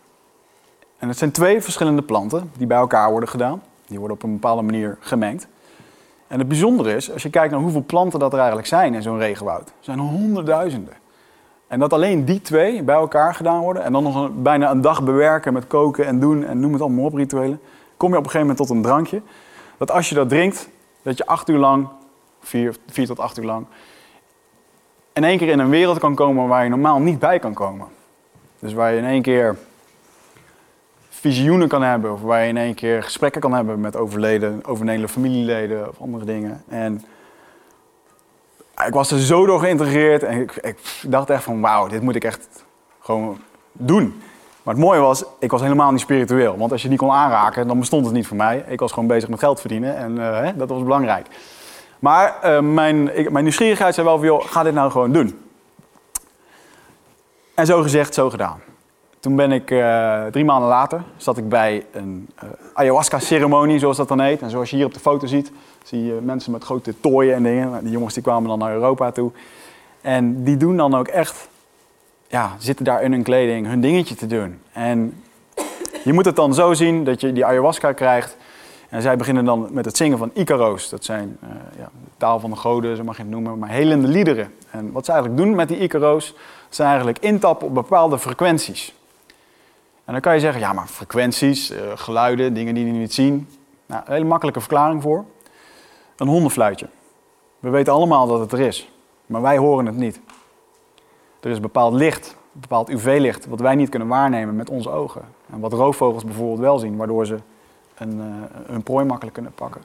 [0.98, 3.62] En het zijn twee verschillende planten die bij elkaar worden gedaan.
[3.88, 5.48] Die worden op een bepaalde manier gemengd.
[6.28, 9.02] En het bijzondere is, als je kijkt naar hoeveel planten dat er eigenlijk zijn in
[9.02, 10.94] zo'n regenwoud, zijn er honderdduizenden.
[11.68, 15.04] En dat alleen die twee bij elkaar gedaan worden en dan nog bijna een dag
[15.04, 17.60] bewerken met koken en doen en noem het allemaal op rituelen,
[17.98, 19.22] kom je op een gegeven moment tot een drankje.
[19.78, 20.70] Dat als je dat drinkt,
[21.02, 21.88] dat je acht uur lang,
[22.40, 23.66] vier tot acht uur lang,
[25.14, 27.88] in één keer in een wereld kan komen waar je normaal niet bij kan komen.
[28.66, 29.58] Dus waar je in één keer
[31.10, 35.10] visioenen kan hebben, of waar je in één keer gesprekken kan hebben met overleden, overleden
[35.10, 36.64] familieleden of andere dingen.
[36.68, 37.06] En
[38.88, 42.16] ik was er zo door geïntegreerd en ik, ik dacht echt van wauw, dit moet
[42.16, 42.48] ik echt
[43.00, 43.38] gewoon
[43.72, 44.22] doen.
[44.64, 46.58] Maar het mooie was, ik was helemaal niet spiritueel.
[46.58, 48.66] Want als je die kon aanraken, dan bestond het niet voor mij.
[48.68, 51.28] Ik was gewoon bezig met geld verdienen en uh, hè, dat was belangrijk.
[52.00, 55.45] Maar uh, mijn, ik, mijn nieuwsgierigheid zei wel ga dit nou gewoon doen.
[57.56, 58.60] En zo gezegd, zo gedaan.
[59.20, 64.08] Toen ben ik uh, drie maanden later, zat ik bij een uh, ayahuasca-ceremonie, zoals dat
[64.08, 64.42] dan heet.
[64.42, 65.52] En zoals je hier op de foto ziet,
[65.84, 67.70] zie je mensen met grote tooien en dingen.
[67.70, 69.32] Nou, die jongens die kwamen dan naar Europa toe.
[70.02, 71.50] En die doen dan ook echt,
[72.28, 74.60] ja, zitten daar in hun kleding hun dingetje te doen.
[74.72, 75.24] En
[76.04, 78.38] je moet het dan zo zien dat je die ayahuasca krijgt.
[78.96, 80.90] En zij beginnen dan met het zingen van Icaro's.
[80.90, 83.70] Dat zijn uh, ja, de taal van de goden, zo mag je het noemen, maar
[83.70, 84.54] helende liederen.
[84.70, 86.34] En wat ze eigenlijk doen met die Icaro's,
[86.70, 88.96] zijn eigenlijk intappen op bepaalde frequenties.
[90.06, 93.44] En dan kan je zeggen, ja maar frequenties, uh, geluiden, dingen die je niet ziet.
[93.86, 95.26] Nou, een hele makkelijke verklaring voor.
[96.16, 96.88] Een hondenfluitje.
[97.60, 98.90] We weten allemaal dat het er is,
[99.26, 100.20] maar wij horen het niet.
[101.40, 105.22] Er is bepaald licht, bepaald UV-licht, wat wij niet kunnen waarnemen met onze ogen.
[105.52, 107.38] En wat roofvogels bijvoorbeeld wel zien, waardoor ze
[107.98, 108.24] een, uh,
[108.68, 109.82] hun prooi makkelijk kunnen pakken.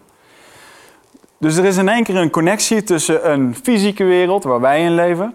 [1.39, 4.95] Dus er is in één keer een connectie tussen een fysieke wereld waar wij in
[4.95, 5.35] leven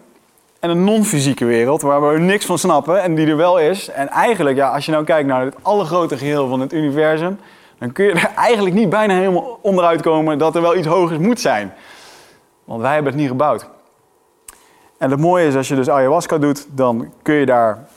[0.60, 3.90] en een non-fysieke wereld waar we niks van snappen en die er wel is.
[3.90, 7.40] En eigenlijk, ja, als je nou kijkt naar het allergrote geheel van het universum,
[7.78, 11.20] dan kun je er eigenlijk niet bijna helemaal onderuit komen dat er wel iets hogers
[11.20, 11.74] moet zijn.
[12.64, 13.70] Want wij hebben het niet gebouwd.
[14.98, 17.88] En het mooie is, als je dus ayahuasca doet, dan kun je daar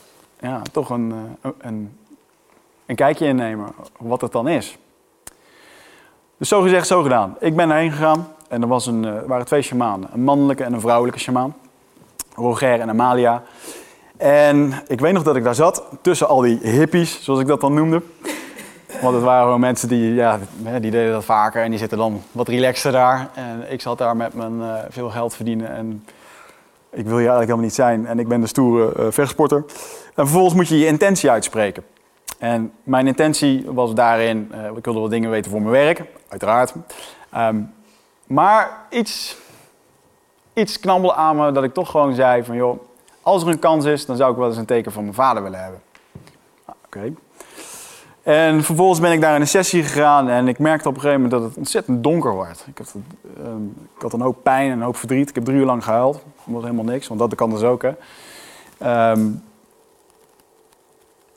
[0.40, 1.97] ja, toch een, eh, een,
[2.88, 4.79] een kijkje in nemen wat het dan is.
[6.38, 7.37] Dus zo gezegd, zo gedaan.
[7.40, 10.09] Ik ben erheen gegaan en er was een, er waren twee shamanen.
[10.12, 11.55] Een mannelijke en een vrouwelijke shamaan.
[12.35, 13.42] Roger en Amalia.
[14.16, 17.61] En ik weet nog dat ik daar zat, tussen al die hippies, zoals ik dat
[17.61, 18.03] dan noemde.
[19.03, 20.38] Want het waren gewoon mensen die, ja,
[20.81, 23.31] die deden dat vaker en die zitten dan wat relaxter daar.
[23.35, 26.05] En ik zat daar met mijn uh, veel geld verdienen en
[26.90, 28.07] ik wil je eigenlijk helemaal niet zijn.
[28.07, 29.59] En ik ben de stoere uh.
[30.14, 31.85] En vervolgens moet je je intentie uitspreken.
[32.38, 36.74] En mijn intentie was daarin, uh, ik wilde wat dingen weten voor mijn werk, uiteraard.
[37.37, 37.74] Um,
[38.27, 39.37] maar iets,
[40.53, 42.83] iets knabbelde aan me dat ik toch gewoon zei van joh,
[43.22, 45.42] als er een kans is, dan zou ik wel eens een teken van mijn vader
[45.42, 45.81] willen hebben.
[46.66, 47.12] Nou, Oké.
[48.22, 51.22] En vervolgens ben ik daar in een sessie gegaan en ik merkte op een gegeven
[51.22, 52.64] moment dat het ontzettend donker werd.
[52.66, 52.94] Ik had,
[53.46, 55.29] um, ik had een hoop pijn en een hoop verdriet.
[55.29, 56.14] Ik heb drie uur lang gehuild.
[56.14, 57.83] Dat was helemaal niks, want dat kan dus ook.
[57.83, 59.11] Hè.
[59.11, 59.42] Um,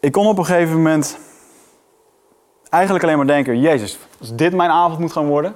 [0.01, 1.17] ik kon op een gegeven moment
[2.69, 5.55] eigenlijk alleen maar denken: Jezus, als dit mijn avond moet gaan worden,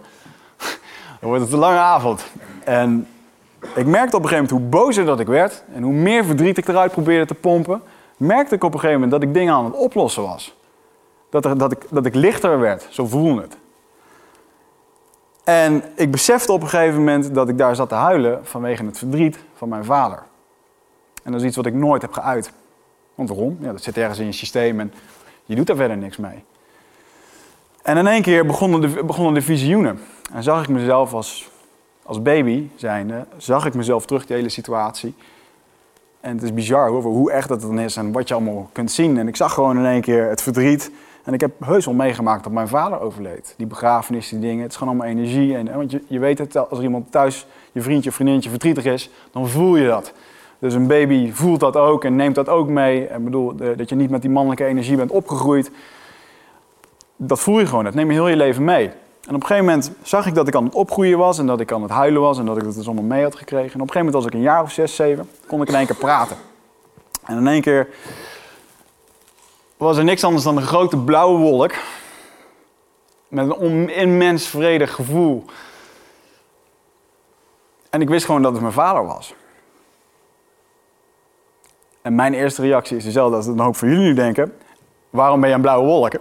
[1.19, 2.25] dan wordt het een lange avond.
[2.63, 3.07] En
[3.75, 6.57] ik merkte op een gegeven moment hoe bozer dat ik werd en hoe meer verdriet
[6.57, 7.81] ik eruit probeerde te pompen,
[8.17, 10.55] merkte ik op een gegeven moment dat ik dingen aan het oplossen was.
[11.29, 13.57] Dat, er, dat, ik, dat ik lichter werd, zo voelde het.
[15.43, 18.97] En ik besefte op een gegeven moment dat ik daar zat te huilen vanwege het
[18.97, 20.23] verdriet van mijn vader.
[21.23, 22.51] En dat is iets wat ik nooit heb geuit.
[23.15, 23.57] Want waarom?
[23.61, 24.93] Ja, dat zit ergens in je systeem en
[25.45, 26.43] je doet daar verder niks mee.
[27.81, 29.99] En in één keer begonnen de, begonnen de visioenen.
[30.33, 31.49] En zag ik mezelf als,
[32.03, 35.13] als baby zijnde, zag ik mezelf terug, die hele situatie.
[36.19, 38.91] En het is bizar hoor, hoe echt dat dan is en wat je allemaal kunt
[38.91, 39.17] zien.
[39.17, 40.91] En ik zag gewoon in één keer het verdriet.
[41.23, 43.53] En ik heb heus wel meegemaakt dat mijn vader overleed.
[43.57, 45.57] Die begrafenis, die dingen, het is gewoon allemaal energie.
[45.57, 49.47] En, want je, je weet het, als iemand thuis, je vriendje, vriendinnetje verdrietig is, dan
[49.49, 50.13] voel je dat.
[50.59, 53.07] Dus een baby voelt dat ook en neemt dat ook mee.
[53.07, 55.71] En bedoel, dat je niet met die mannelijke energie bent opgegroeid.
[57.15, 58.91] Dat voel je gewoon, dat neem je heel je leven mee.
[59.27, 61.59] En op een gegeven moment zag ik dat ik aan het opgroeien was en dat
[61.59, 63.73] ik aan het huilen was en dat ik het dus allemaal mee had gekregen.
[63.73, 65.75] En op een gegeven moment, als ik een jaar of zes, zeven, kon ik in
[65.75, 66.37] één keer praten.
[67.25, 67.87] En in één keer
[69.77, 71.73] was er niks anders dan een grote blauwe wolk.
[73.27, 75.45] Met een immens vredig gevoel.
[77.89, 79.33] En ik wist gewoon dat het mijn vader was.
[82.05, 84.53] En mijn eerste reactie is dezelfde als een hoop van jullie nu denken.
[85.09, 86.13] Waarom ben je een blauwe wolk?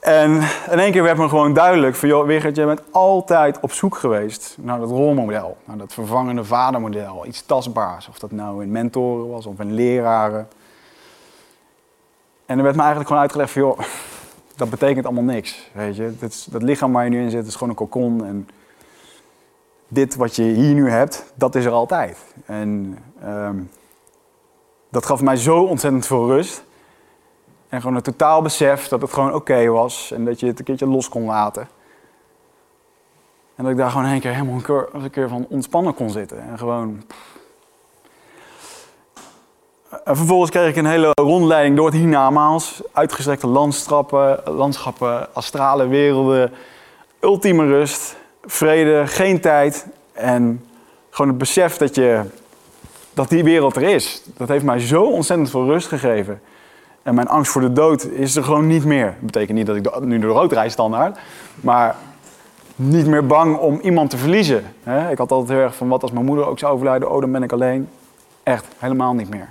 [0.00, 0.32] en
[0.70, 3.96] in één keer werd me gewoon duidelijk van, joh, Wigert, je bent altijd op zoek
[3.96, 5.56] geweest naar dat rolmodel.
[5.64, 7.26] Naar dat vervangende vadermodel.
[7.26, 8.08] Iets tastbaars.
[8.08, 10.48] Of dat nou in mentoren was of in leraren.
[12.46, 13.78] En er werd me eigenlijk gewoon uitgelegd van, joh,
[14.56, 15.70] dat betekent allemaal niks.
[15.72, 18.24] Weet je, dat, dat lichaam waar je nu in zit is gewoon een kokon.
[18.24, 18.48] En
[19.88, 22.18] dit wat je hier nu hebt, dat is er altijd.
[22.46, 23.70] En um,
[24.88, 26.64] dat gaf mij zo ontzettend veel rust.
[27.68, 30.64] En gewoon een totaal besef dat het gewoon oké was en dat je het een
[30.64, 31.68] keertje los kon laten.
[33.54, 36.10] En dat ik daar gewoon een keer helemaal een keer, een keer van ontspannen kon
[36.10, 36.42] zitten.
[36.42, 37.02] En gewoon.
[40.04, 42.82] En vervolgens kreeg ik een hele rondleiding door het hiernamaals.
[42.92, 46.52] Uitgestrekte landschappen, landschappen, astrale werelden,
[47.20, 49.86] ultieme rust, vrede, geen tijd.
[50.12, 50.66] En
[51.10, 52.22] gewoon het besef dat je
[53.18, 54.22] dat die wereld er is.
[54.36, 56.40] Dat heeft mij zo ontzettend veel rust gegeven.
[57.02, 59.04] En mijn angst voor de dood is er gewoon niet meer.
[59.06, 61.18] Dat betekent niet dat ik nu door rood standaard.
[61.60, 61.96] Maar
[62.76, 64.64] niet meer bang om iemand te verliezen.
[65.10, 67.10] Ik had altijd heel erg van wat als mijn moeder ook zou overlijden.
[67.10, 67.88] Oh, dan ben ik alleen.
[68.42, 69.50] Echt, helemaal niet meer.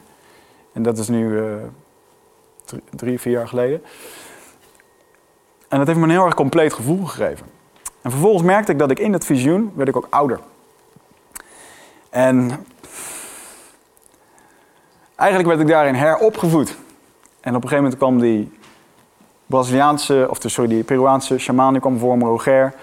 [0.73, 1.53] En dat is nu uh,
[2.89, 3.83] drie, vier jaar geleden.
[5.67, 7.45] En dat heeft me een heel erg compleet gevoel gegeven.
[8.01, 10.39] En vervolgens merkte ik dat ik in het visioen, werd ik ook ouder.
[12.09, 12.65] En
[15.17, 16.77] Eigenlijk werd ik daarin heropgevoed.
[17.39, 18.51] En op een gegeven moment kwam die
[19.45, 22.73] Braziliaanse, of sorry, die Peruaanse shaman, kwam voor me, Roger.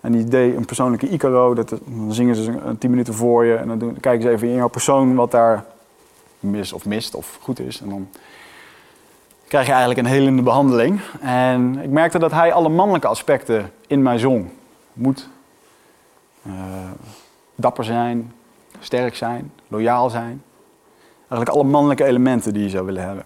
[0.00, 1.54] En die deed een persoonlijke Icaro.
[1.54, 3.54] Dat, dan zingen ze tien minuten voor je.
[3.54, 5.64] En dan, kijken ze even in jouw persoon wat daar
[6.40, 7.80] mis of mist of goed is.
[7.80, 8.08] En dan
[9.48, 11.00] krijg je eigenlijk een helende behandeling.
[11.20, 14.48] En ik merkte dat hij alle mannelijke aspecten in mij zong.
[14.92, 15.28] Moed,
[16.46, 16.52] uh,
[17.54, 18.32] dapper zijn,
[18.80, 20.42] sterk zijn, loyaal zijn.
[21.32, 23.24] Eigenlijk alle mannelijke elementen die je zou willen hebben.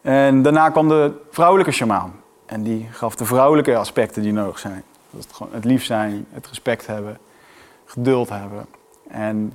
[0.00, 2.12] En daarna kwam de vrouwelijke shamaan.
[2.46, 4.84] En die gaf de vrouwelijke aspecten die nodig zijn.
[5.10, 7.18] Dat het, gewoon het lief zijn, het respect hebben,
[7.84, 8.66] geduld hebben.
[9.08, 9.52] En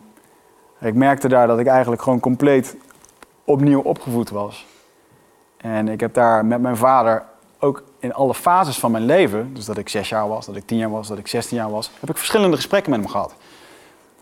[0.80, 2.76] ik merkte daar dat ik eigenlijk gewoon compleet
[3.44, 4.66] opnieuw opgevoed was.
[5.58, 7.24] En ik heb daar met mijn vader
[7.60, 10.66] ook in alle fases van mijn leven, dus dat ik zes jaar was, dat ik
[10.66, 13.34] tien jaar was, dat ik zestien jaar was, heb ik verschillende gesprekken met hem gehad.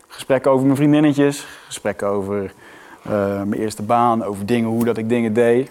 [0.06, 2.52] Gesprekken over mijn vriendinnetjes, gesprekken over
[3.08, 5.70] mijn eerste baan, over dingen, hoe dat ik dingen deed.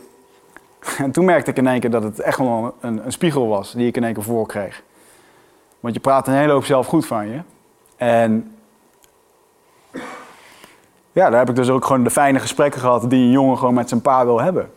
[0.98, 3.72] En toen merkte ik in één keer dat het echt wel een, een spiegel was
[3.72, 4.84] die ik in één keer voor kreeg.
[5.80, 7.42] Want je praat een hele hoop zelf goed van je.
[7.96, 8.56] En
[11.12, 13.74] ja, daar heb ik dus ook gewoon de fijne gesprekken gehad die een jongen gewoon
[13.74, 14.72] met zijn pa wil hebben.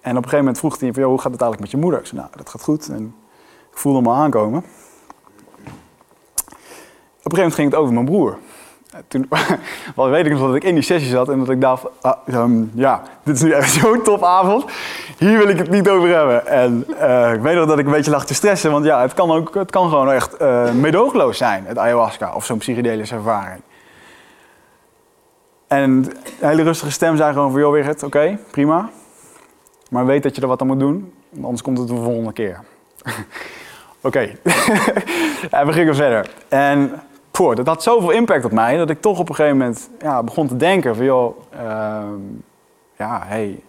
[0.00, 2.00] En op een gegeven moment vroeg hij van, hoe gaat het eigenlijk met je moeder?
[2.00, 2.88] Ik zei, nou, dat gaat goed.
[2.88, 3.14] En
[3.70, 4.58] ik voelde al aankomen.
[4.58, 4.64] Op
[7.34, 8.38] een gegeven moment ging het over mijn broer.
[9.08, 9.28] Toen
[9.96, 12.16] wel weet ik nog dat ik in die sessie zat en dat ik dacht, ah,
[12.26, 14.64] ehm, ja, dit is nu echt zo'n topavond.
[15.18, 16.46] Hier wil ik het niet over hebben.
[16.46, 19.14] En uh, ik weet nog dat ik een beetje lag te stressen, want ja, het
[19.14, 23.60] kan, ook, het kan gewoon echt uh, medoogloos zijn, het ayahuasca of zo'n psychedelische ervaring.
[25.66, 28.90] En een hele rustige stem zei gewoon van, joh Wigert, oké, prima.
[29.90, 32.60] Maar weet dat je er wat aan moet doen, anders komt het de volgende keer.
[34.00, 34.20] oké.
[35.50, 36.30] en we gingen verder.
[36.48, 37.02] En
[37.38, 40.46] dat had zoveel impact op mij, dat ik toch op een gegeven moment ja, begon
[40.46, 42.02] te denken van, joh, uh,
[42.96, 43.60] ja, hey,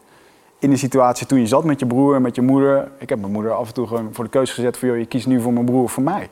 [0.60, 2.92] in de situatie toen je zat met je broer en met je moeder.
[2.98, 5.06] Ik heb mijn moeder af en toe gewoon voor de keuze gezet van, joh, je
[5.06, 6.30] kiest nu voor mijn broer of voor mij.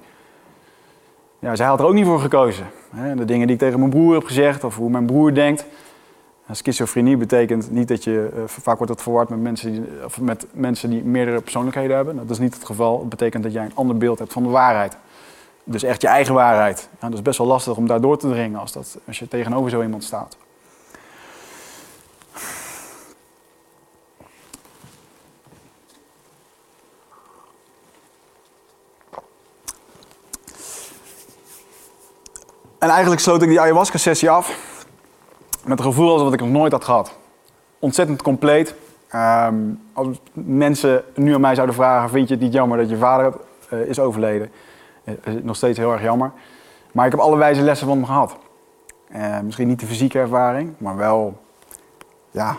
[1.40, 2.66] Ja, zij had er ook niet voor gekozen.
[3.16, 5.66] De dingen die ik tegen mijn broer heb gezegd, of hoe mijn broer denkt.
[6.52, 10.48] Schizofrenie betekent niet dat je, uh, vaak wordt het verward met mensen, die, of met
[10.52, 12.16] mensen die meerdere persoonlijkheden hebben.
[12.16, 13.00] Dat is niet het geval.
[13.00, 14.98] Het betekent dat jij een ander beeld hebt van de waarheid.
[15.70, 16.90] Dus echt je eigen waarheid.
[17.00, 19.70] dat is best wel lastig om daar door te dringen als, dat, als je tegenover
[19.70, 20.38] zo iemand staat.
[32.78, 34.76] En eigenlijk sloot ik die ayahuasca-sessie af
[35.66, 37.18] met een gevoel alsof ik nog nooit had gehad.
[37.80, 38.76] Ontzettend compleet.
[39.16, 42.98] Um, als mensen nu aan mij zouden vragen, vind je het niet jammer dat je
[42.98, 43.34] vader
[43.74, 44.52] uh, is overleden?
[45.08, 46.32] Uh, nog steeds heel erg jammer.
[46.92, 48.38] Maar ik heb alle wijze lessen van hem gehad.
[49.16, 51.42] Uh, misschien niet de fysieke ervaring, maar wel
[52.32, 52.58] ja,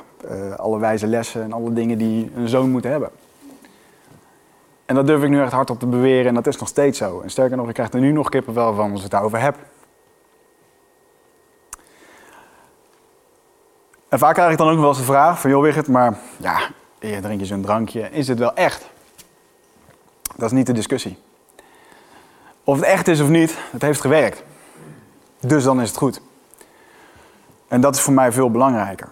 [0.56, 3.10] alle wijze lessen en alle dingen die een zoon moet hebben.
[4.86, 7.20] En dat durf ik nu echt hardop te beweren en dat is nog steeds zo.
[7.20, 9.56] En sterker nog, ik krijg er nu nog kippenvel van als ik het daarover heb.
[14.08, 16.60] En vaak krijg ik dan ook wel eens de vraag van, joh Wigert, maar ja,
[16.98, 18.90] drink je zo'n drankje, is het wel echt?
[20.36, 21.18] Dat is niet de discussie.
[22.68, 24.44] Of het echt is of niet, het heeft gewerkt.
[25.40, 26.20] Dus dan is het goed.
[27.68, 29.08] En dat is voor mij veel belangrijker.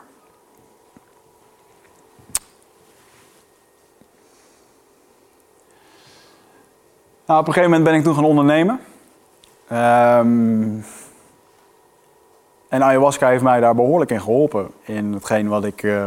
[7.27, 8.81] Nou, op een gegeven moment ben ik toen gaan ondernemen.
[9.73, 10.85] Um,
[12.69, 14.71] en ayahuasca heeft mij daar behoorlijk in geholpen.
[14.83, 16.07] In hetgeen wat ik uh,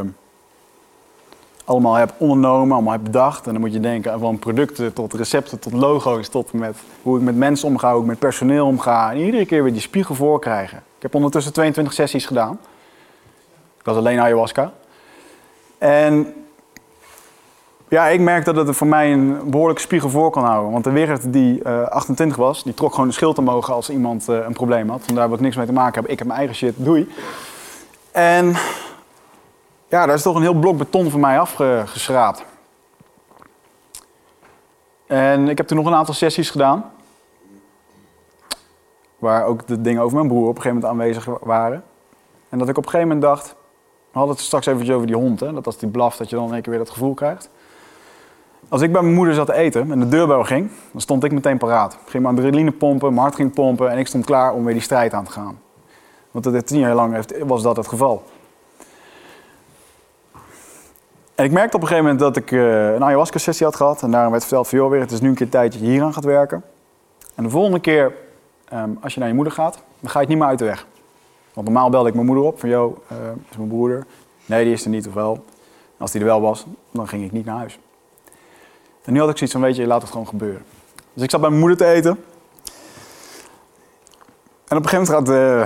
[1.70, 3.46] allemaal heb ondernomen, allemaal heb bedacht.
[3.46, 7.24] En dan moet je denken van producten tot recepten, tot logo's, tot met hoe ik
[7.24, 9.12] met mensen omga, hoe ik met personeel omga.
[9.12, 10.78] En iedere keer weer die spiegel voor krijgen.
[10.78, 12.60] Ik heb ondertussen 22 sessies gedaan.
[13.78, 14.72] Ik was alleen ayahuasca.
[15.78, 16.34] En
[17.88, 20.72] ja, ik merk dat het voor mij een behoorlijke spiegel voor kan houden.
[20.72, 24.30] Want de Wigert die uh, 28 was, die trok gewoon de schild omhoog als iemand
[24.30, 25.02] uh, een probleem had.
[25.06, 26.12] Vandaar ik niks mee te maken hebben.
[26.12, 27.10] Ik heb mijn eigen shit, doei.
[28.12, 28.56] En
[29.90, 32.46] ja, daar is toch een heel blok beton voor mij afgeschraapt.
[35.08, 36.92] En ik heb toen nog een aantal sessies gedaan.
[39.18, 41.84] Waar ook de dingen over mijn broer op een gegeven moment aanwezig waren.
[42.50, 43.58] En dat ik op een gegeven moment dacht...
[44.12, 45.54] We hadden het straks even over die hond, hè?
[45.54, 47.50] dat als die blaft dat je dan in één keer weer dat gevoel krijgt.
[48.70, 51.32] Als ik bij mijn moeder zat te eten en de deurbel ging, dan stond ik
[51.32, 51.94] meteen paraat.
[51.94, 54.74] Ik ging mijn adrenaline pompen, mijn hart ging pompen en ik stond klaar om weer
[54.74, 55.60] die strijd aan te gaan.
[56.32, 58.24] Want dat tien jaar lang was dat het geval.
[61.40, 64.04] En ik merkte op een gegeven moment dat ik uh, een ayahuasca-sessie had gehad.
[64.04, 65.88] En daarom werd verteld van, joh, weer, het is nu een keer tijd dat je
[65.88, 66.64] hier aan gaat werken.
[67.36, 68.14] En de volgende keer,
[68.74, 70.66] um, als je naar je moeder gaat, dan ga je het niet meer uit de
[70.66, 70.86] weg.
[71.54, 73.18] Want normaal belde ik mijn moeder op van, joh, uh,
[73.50, 74.06] is mijn broeder?
[74.46, 75.46] Nee, die is er niet, of wel.
[75.98, 77.80] als die er wel was, dan ging ik niet naar huis.
[79.04, 80.62] En nu had ik zoiets van, weet je, laat het gewoon gebeuren.
[81.14, 82.24] Dus ik zat bij mijn moeder te eten.
[84.68, 85.66] En op een gegeven moment gaat de,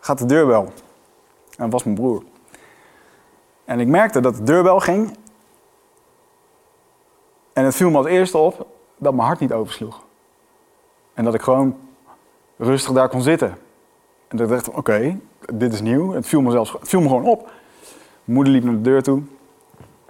[0.00, 0.62] gaat de deurbel.
[1.56, 2.22] En dat was mijn broer.
[3.70, 5.16] En ik merkte dat de deurbel ging.
[7.52, 8.66] En het viel me als eerste op
[8.98, 10.04] dat mijn hart niet oversloeg.
[11.14, 11.76] En dat ik gewoon
[12.56, 13.48] rustig daar kon zitten.
[14.28, 15.18] En dat ik dacht, oké,
[15.54, 16.12] dit is nieuw.
[16.12, 17.50] Het viel me, zelfs, het viel me gewoon op.
[18.24, 19.22] Moeder liep naar de deur toe.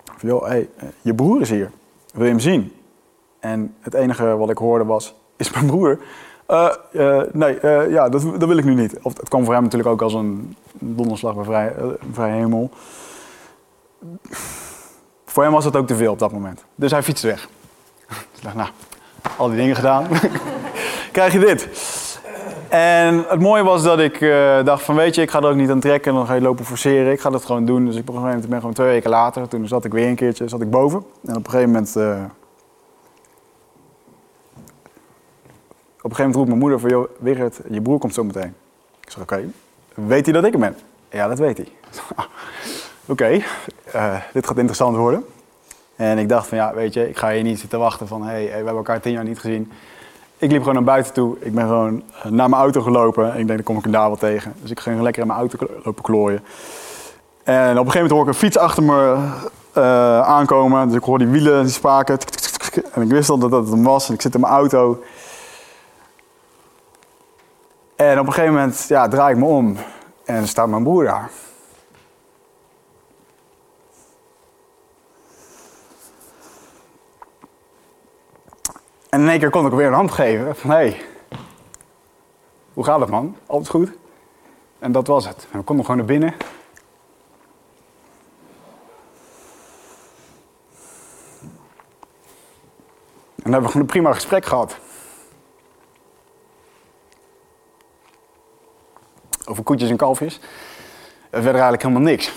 [0.04, 1.70] Van, joh, hey, eh, je broer is hier.
[2.12, 2.72] Wil je hem zien?
[3.38, 5.98] En het enige wat ik hoorde was, is mijn broer?
[6.48, 7.58] Uh, uh, nee,
[7.90, 8.98] ja, dat, dat, wil ik nu niet.
[9.02, 11.74] Of, het kwam voor hem natuurlijk ook als een donderslag bij vrij,
[12.12, 12.70] vrij hemel.
[15.24, 16.64] Voor hem was het ook te veel op dat moment.
[16.74, 17.48] Dus hij fietste weg.
[18.08, 18.68] ik dacht, nou,
[19.36, 20.06] al die dingen gedaan.
[21.12, 21.68] Krijg je dit.
[22.68, 25.54] En het mooie was dat ik uh, dacht van weet je, ik ga er ook
[25.54, 27.12] niet aan trekken en dan ga je lopen forceren.
[27.12, 27.84] Ik ga dat gewoon doen.
[27.84, 29.48] Dus ik op een gegeven moment ben gewoon twee weken later.
[29.48, 31.04] Toen zat ik weer een keertje, zat ik boven.
[31.26, 31.96] En op een gegeven moment...
[31.96, 32.24] Uh,
[36.02, 38.54] op een gegeven moment roept mijn moeder van, joh, Wigert, je broer komt zo meteen.
[39.00, 39.44] Ik zeg, oké,
[39.94, 40.76] weet hij dat ik er ben?
[41.10, 41.68] Ja, dat weet hij.
[43.10, 43.40] Oké,
[43.92, 45.24] eh, dit gaat interessant worden.
[45.96, 48.32] En ik dacht van ja, weet je, ik ga hier niet zitten wachten van hé,
[48.32, 49.72] hey, we hebben elkaar tien jaar niet gezien.
[50.38, 51.36] Ik liep gewoon naar buiten toe.
[51.40, 53.24] Ik ben gewoon eh, naar mijn auto gelopen.
[53.32, 54.54] En ik denk, dan kom ik hem daar wel tegen.
[54.60, 56.44] Dus ik ging lekker in mijn auto lopen klooien.
[57.42, 59.16] En op een gegeven moment hoor ik een fiets achter me
[59.78, 60.86] uh, aankomen.
[60.86, 62.18] Dus ik hoor die wielen, die spaken.
[62.92, 64.08] En ik wist al dat dat hem was.
[64.08, 65.02] En ik zit in mijn auto.
[67.96, 69.76] En op een gegeven moment ja, draai ik me om.
[70.24, 71.30] En staat mijn broer daar.
[79.20, 80.56] In één keer kon ik weer een hand geven.
[80.56, 81.04] Van, hé, hey,
[82.72, 83.36] hoe gaat het man?
[83.46, 83.90] Alles goed?
[84.78, 85.46] En dat was het.
[85.50, 86.32] En we konden gewoon naar binnen.
[86.32, 86.38] En
[93.34, 94.76] dan hebben we gewoon een prima gesprek gehad.
[99.44, 100.40] Over koetjes en kalfjes.
[101.30, 102.32] En verder eigenlijk helemaal niks.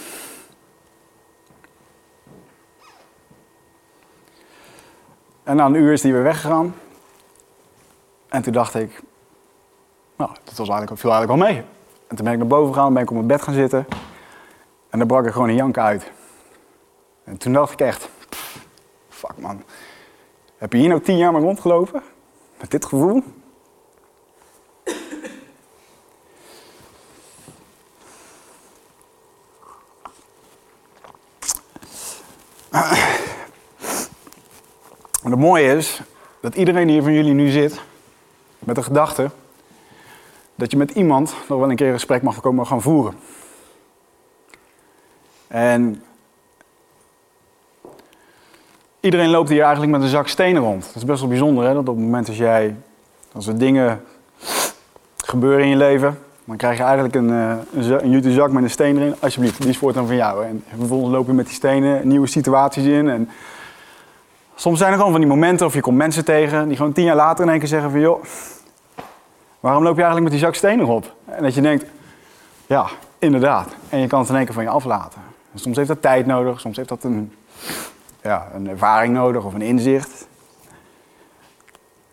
[5.44, 6.76] En na een uur is hij weer weggegaan.
[8.30, 9.02] En toen dacht ik,
[10.16, 11.64] nou, dat was eigenlijk, viel eigenlijk wel mee.
[12.08, 13.86] En toen ben ik naar boven gegaan, ben ik op mijn bed gaan zitten.
[14.90, 16.12] En dan brak er gewoon een jank uit.
[17.24, 18.10] En toen dacht ik echt,
[19.10, 19.64] fuck man.
[20.58, 22.02] Heb je hier nou tien jaar mee rondgelopen?
[22.60, 23.24] Met dit gevoel?
[35.34, 36.02] Het mooie is
[36.40, 37.82] dat iedereen hier van jullie nu zit
[38.60, 39.30] met de gedachte
[40.56, 43.14] dat je met iemand nog wel een keer een gesprek mag komen gaan voeren.
[45.48, 46.04] En
[49.00, 50.86] iedereen loopt hier eigenlijk met een zak stenen rond.
[50.86, 51.74] Dat is best wel bijzonder, hè?
[51.74, 52.76] dat op het moment dat jij,
[53.32, 54.04] als er dingen
[55.18, 58.70] gebeuren in je leven, dan krijg je eigenlijk een, eh, een, jute zak met een
[58.70, 59.16] steen erin.
[59.20, 60.46] Alsjeblieft, die is voortaan van jou.
[60.46, 63.10] En vervolgens loop je met die stenen nieuwe situaties in.
[63.10, 63.30] En
[64.64, 67.04] soms zijn er gewoon van die momenten, of je komt mensen tegen, die gewoon tien
[67.04, 68.24] jaar later in één keer zeggen van joh,
[69.60, 71.16] waarom loop je eigenlijk met die zak stenen op?
[71.26, 71.86] En dat je denkt,
[72.66, 72.88] ja,
[73.20, 73.76] inderdaad.
[73.90, 75.22] En je kan het in één keer van je aflaten.
[75.56, 77.34] soms heeft dat tijd nodig, soms heeft dat een
[78.22, 80.28] ja, een ervaring nodig of een inzicht.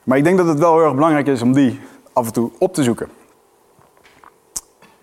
[0.02, 1.80] Maar ik denk dat het wel heel erg belangrijk is om die
[2.12, 3.08] af en toe op te zoeken.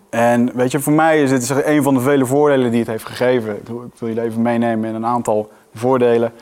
[0.09, 3.05] En weet je, voor mij is dit een van de vele voordelen die het heeft
[3.05, 3.55] gegeven.
[3.55, 6.33] Ik wil jullie even meenemen in een aantal voordelen.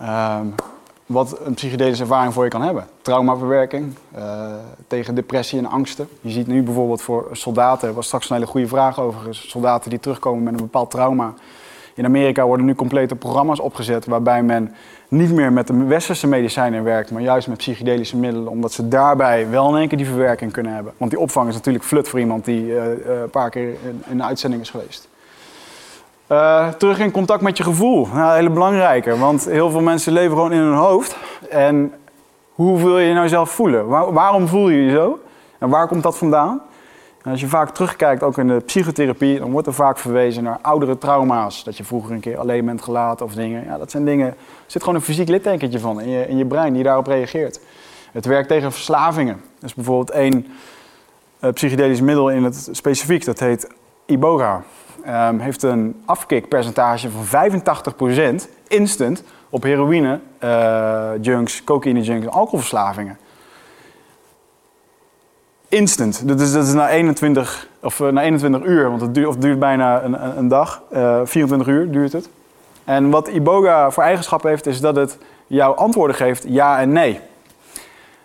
[0.00, 0.54] Um,
[1.06, 2.86] wat een psychedelische ervaring voor je kan hebben.
[3.02, 4.54] Traumaverwerking, uh,
[4.86, 6.08] tegen depressie en angsten.
[6.20, 10.00] Je ziet nu bijvoorbeeld voor soldaten, was straks een hele goede vraag over, soldaten die
[10.00, 11.34] terugkomen met een bepaald trauma.
[11.94, 14.74] In Amerika worden nu complete programma's opgezet waarbij men
[15.08, 19.50] niet meer met de westerse medicijnen werkt, maar juist met psychedelische middelen, omdat ze daarbij
[19.50, 20.92] wel in één keer die verwerking kunnen hebben.
[20.96, 22.84] Want die opvang is natuurlijk flut voor iemand die uh,
[23.22, 23.74] een paar keer
[24.08, 25.08] in, de uitzending is geweest.
[26.32, 28.06] Uh, terug in contact met je gevoel.
[28.12, 31.16] Nou, hele belangrijke, want heel veel mensen leven gewoon in hun hoofd.
[31.50, 31.92] En
[32.54, 33.86] hoe wil je je nou zelf voelen?
[33.86, 35.18] Waar, waarom voel je je zo?
[35.58, 36.60] En waar komt dat vandaan?
[37.22, 40.98] Als je vaak terugkijkt, ook in de psychotherapie, dan wordt er vaak verwezen naar oudere
[40.98, 41.64] trauma's.
[41.64, 43.64] Dat je vroeger een keer alleen bent gelaten of dingen.
[43.64, 44.26] Ja, dat zijn dingen.
[44.26, 44.34] Er
[44.66, 47.60] zit gewoon een fysiek littekenje van in je, in je brein die daarop reageert.
[48.12, 49.40] Het werkt tegen verslavingen.
[49.58, 50.46] Dus bijvoorbeeld één
[51.40, 53.68] uh, psychedelisch middel in het specifiek, dat heet
[54.06, 54.62] Iboga.
[55.06, 57.50] Um, heeft een afkikpercentage van
[58.40, 63.18] 85% instant op heroïne, uh, junks, cocaïne junks en alcoholverslavingen
[65.68, 66.28] instant.
[66.28, 69.36] Dat is, dat is na 21, of, uh, na 21 uur, want het duurt, of
[69.36, 70.82] duurt bijna een, een dag.
[70.92, 72.28] Uh, eh, 24 uur duurt het.
[72.84, 77.20] En wat Iboga voor eigenschap heeft, is dat het jou antwoorden geeft ja en nee.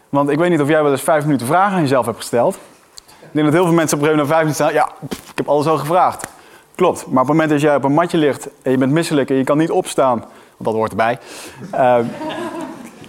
[0.10, 2.58] Want ik weet niet of jij wel eens vijf minuten vragen aan jezelf hebt gesteld.
[3.32, 4.74] Ik denk dat heel veel mensen op een gegeven moment vijf minuten staan.
[4.74, 6.28] Ja, ik heb alles al gevraagd.
[6.76, 7.00] Klopt.
[7.00, 9.36] Maar op het moment dat jij op een matje ligt en je bent misselijk en
[9.36, 11.20] je kan niet opstaan, want dat hoort erbij.
[11.74, 11.96] Uh,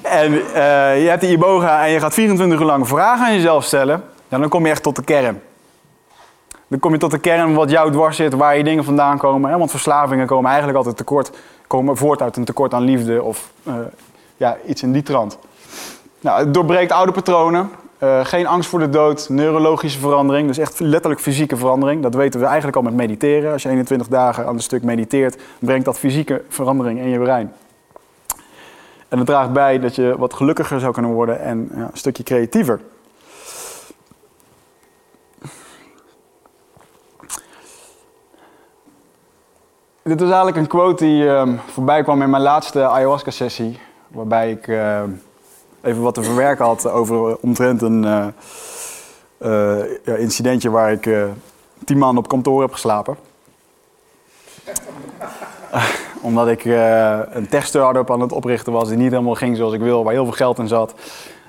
[0.02, 0.32] en
[1.02, 4.38] je hebt die Iboga en je gaat 24 uur lang vragen aan jezelf stellen ja,
[4.38, 5.42] dan kom je echt tot de kern.
[6.68, 9.50] Dan kom je tot de kern wat jou dwars zit, waar je dingen vandaan komen.
[9.50, 9.58] Hè?
[9.58, 11.30] Want verslavingen komen eigenlijk altijd tekort,
[11.66, 13.74] komen voort uit een tekort aan liefde of uh,
[14.36, 15.38] ja, iets in die trant.
[16.22, 17.70] Nou, het doorbreekt oude patronen.
[18.02, 22.02] Uh, geen angst voor de dood, neurologische verandering, dus echt letterlijk fysieke verandering.
[22.02, 23.52] Dat weten we eigenlijk al met mediteren.
[23.52, 27.52] Als je 21 dagen aan een stuk mediteert, brengt dat fysieke verandering in je brein.
[29.08, 32.22] En dat draagt bij dat je wat gelukkiger zou kunnen worden en ja, een stukje
[32.22, 32.80] creatiever.
[40.02, 43.78] Dit was eigenlijk een quote die uh, voorbij kwam in mijn laatste ayahuasca-sessie.
[44.08, 45.02] Waarbij ik uh,
[45.82, 51.08] even wat te verwerken had over omtrent een uh, ja, incidentje waar ik
[51.84, 53.16] tien maanden op kantoor heb geslapen.
[56.20, 56.64] omdat ik
[57.34, 60.24] een tech-startup aan het oprichten was die niet helemaal ging zoals ik wil, waar heel
[60.24, 60.94] veel geld in zat.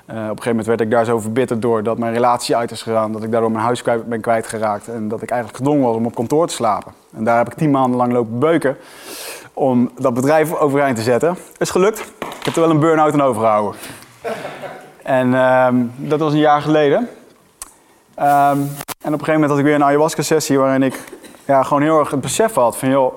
[0.06, 2.82] Op een gegeven moment werd ik daar zo verbitterd door dat mijn relatie uit is
[2.82, 5.96] gegaan, dat ik daardoor mijn huis kwijt, ben kwijtgeraakt en dat ik eigenlijk gedwongen was
[5.96, 6.92] om op kantoor te slapen.
[7.16, 8.76] En daar heb ik tien maanden lang lopen beuken
[9.52, 11.36] om dat bedrijf overeind te zetten.
[11.58, 11.98] Is gelukt.
[12.18, 13.80] Ik heb er wel een burn-out aan overgehouden.
[15.02, 16.98] En uh, dat was een jaar geleden.
[18.18, 18.70] Um,
[19.04, 21.00] en op een gegeven moment had ik weer een ayahuasca-sessie waarin ik
[21.44, 23.14] ja, gewoon heel erg het besef had van joh,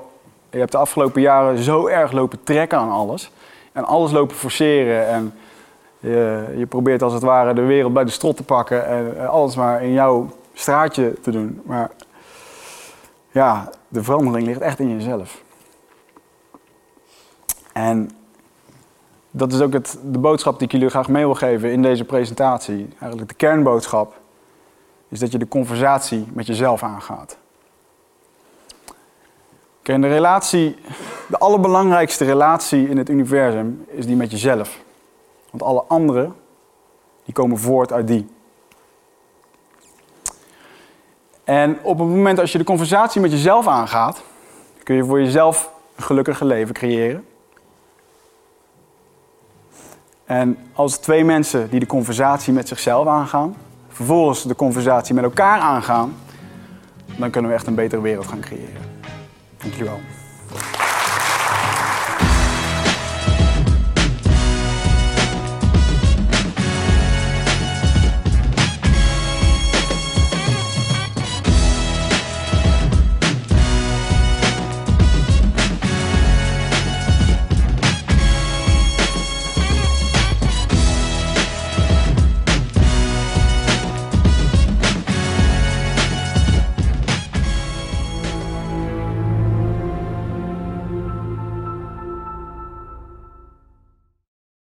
[0.50, 3.32] je hebt de afgelopen jaren zo erg lopen trekken aan alles.
[3.72, 5.34] En alles lopen forceren en
[6.00, 9.56] je, je probeert als het ware de wereld bij de strot te pakken en alles
[9.56, 11.62] maar in jouw straatje te doen.
[11.66, 11.92] Maar
[13.32, 15.42] ja, de verandering ligt echt in jezelf.
[17.74, 18.12] En
[19.38, 22.04] dat is ook het, de boodschap die ik jullie graag mee wil geven in deze
[22.04, 22.88] presentatie.
[23.00, 24.20] Eigenlijk de kernboodschap
[25.10, 27.38] is dat je de conversatie met jezelf aangaat.
[29.82, 30.76] Kijk, de relatie,
[31.28, 34.80] de allerbelangrijkste relatie in het universum is die met jezelf.
[35.50, 36.36] Want alle anderen,
[37.24, 38.28] die komen voort uit die.
[41.44, 44.22] En op het moment als je de conversatie met jezelf aangaat,
[44.84, 47.26] kun je voor jezelf een gelukkiger leven creëren.
[50.28, 53.56] En als twee mensen die de conversatie met zichzelf aangaan,
[53.90, 56.14] vervolgens de conversatie met elkaar aangaan,
[57.18, 58.82] dan kunnen we echt een betere wereld gaan creëren.
[59.58, 60.00] Dankjewel.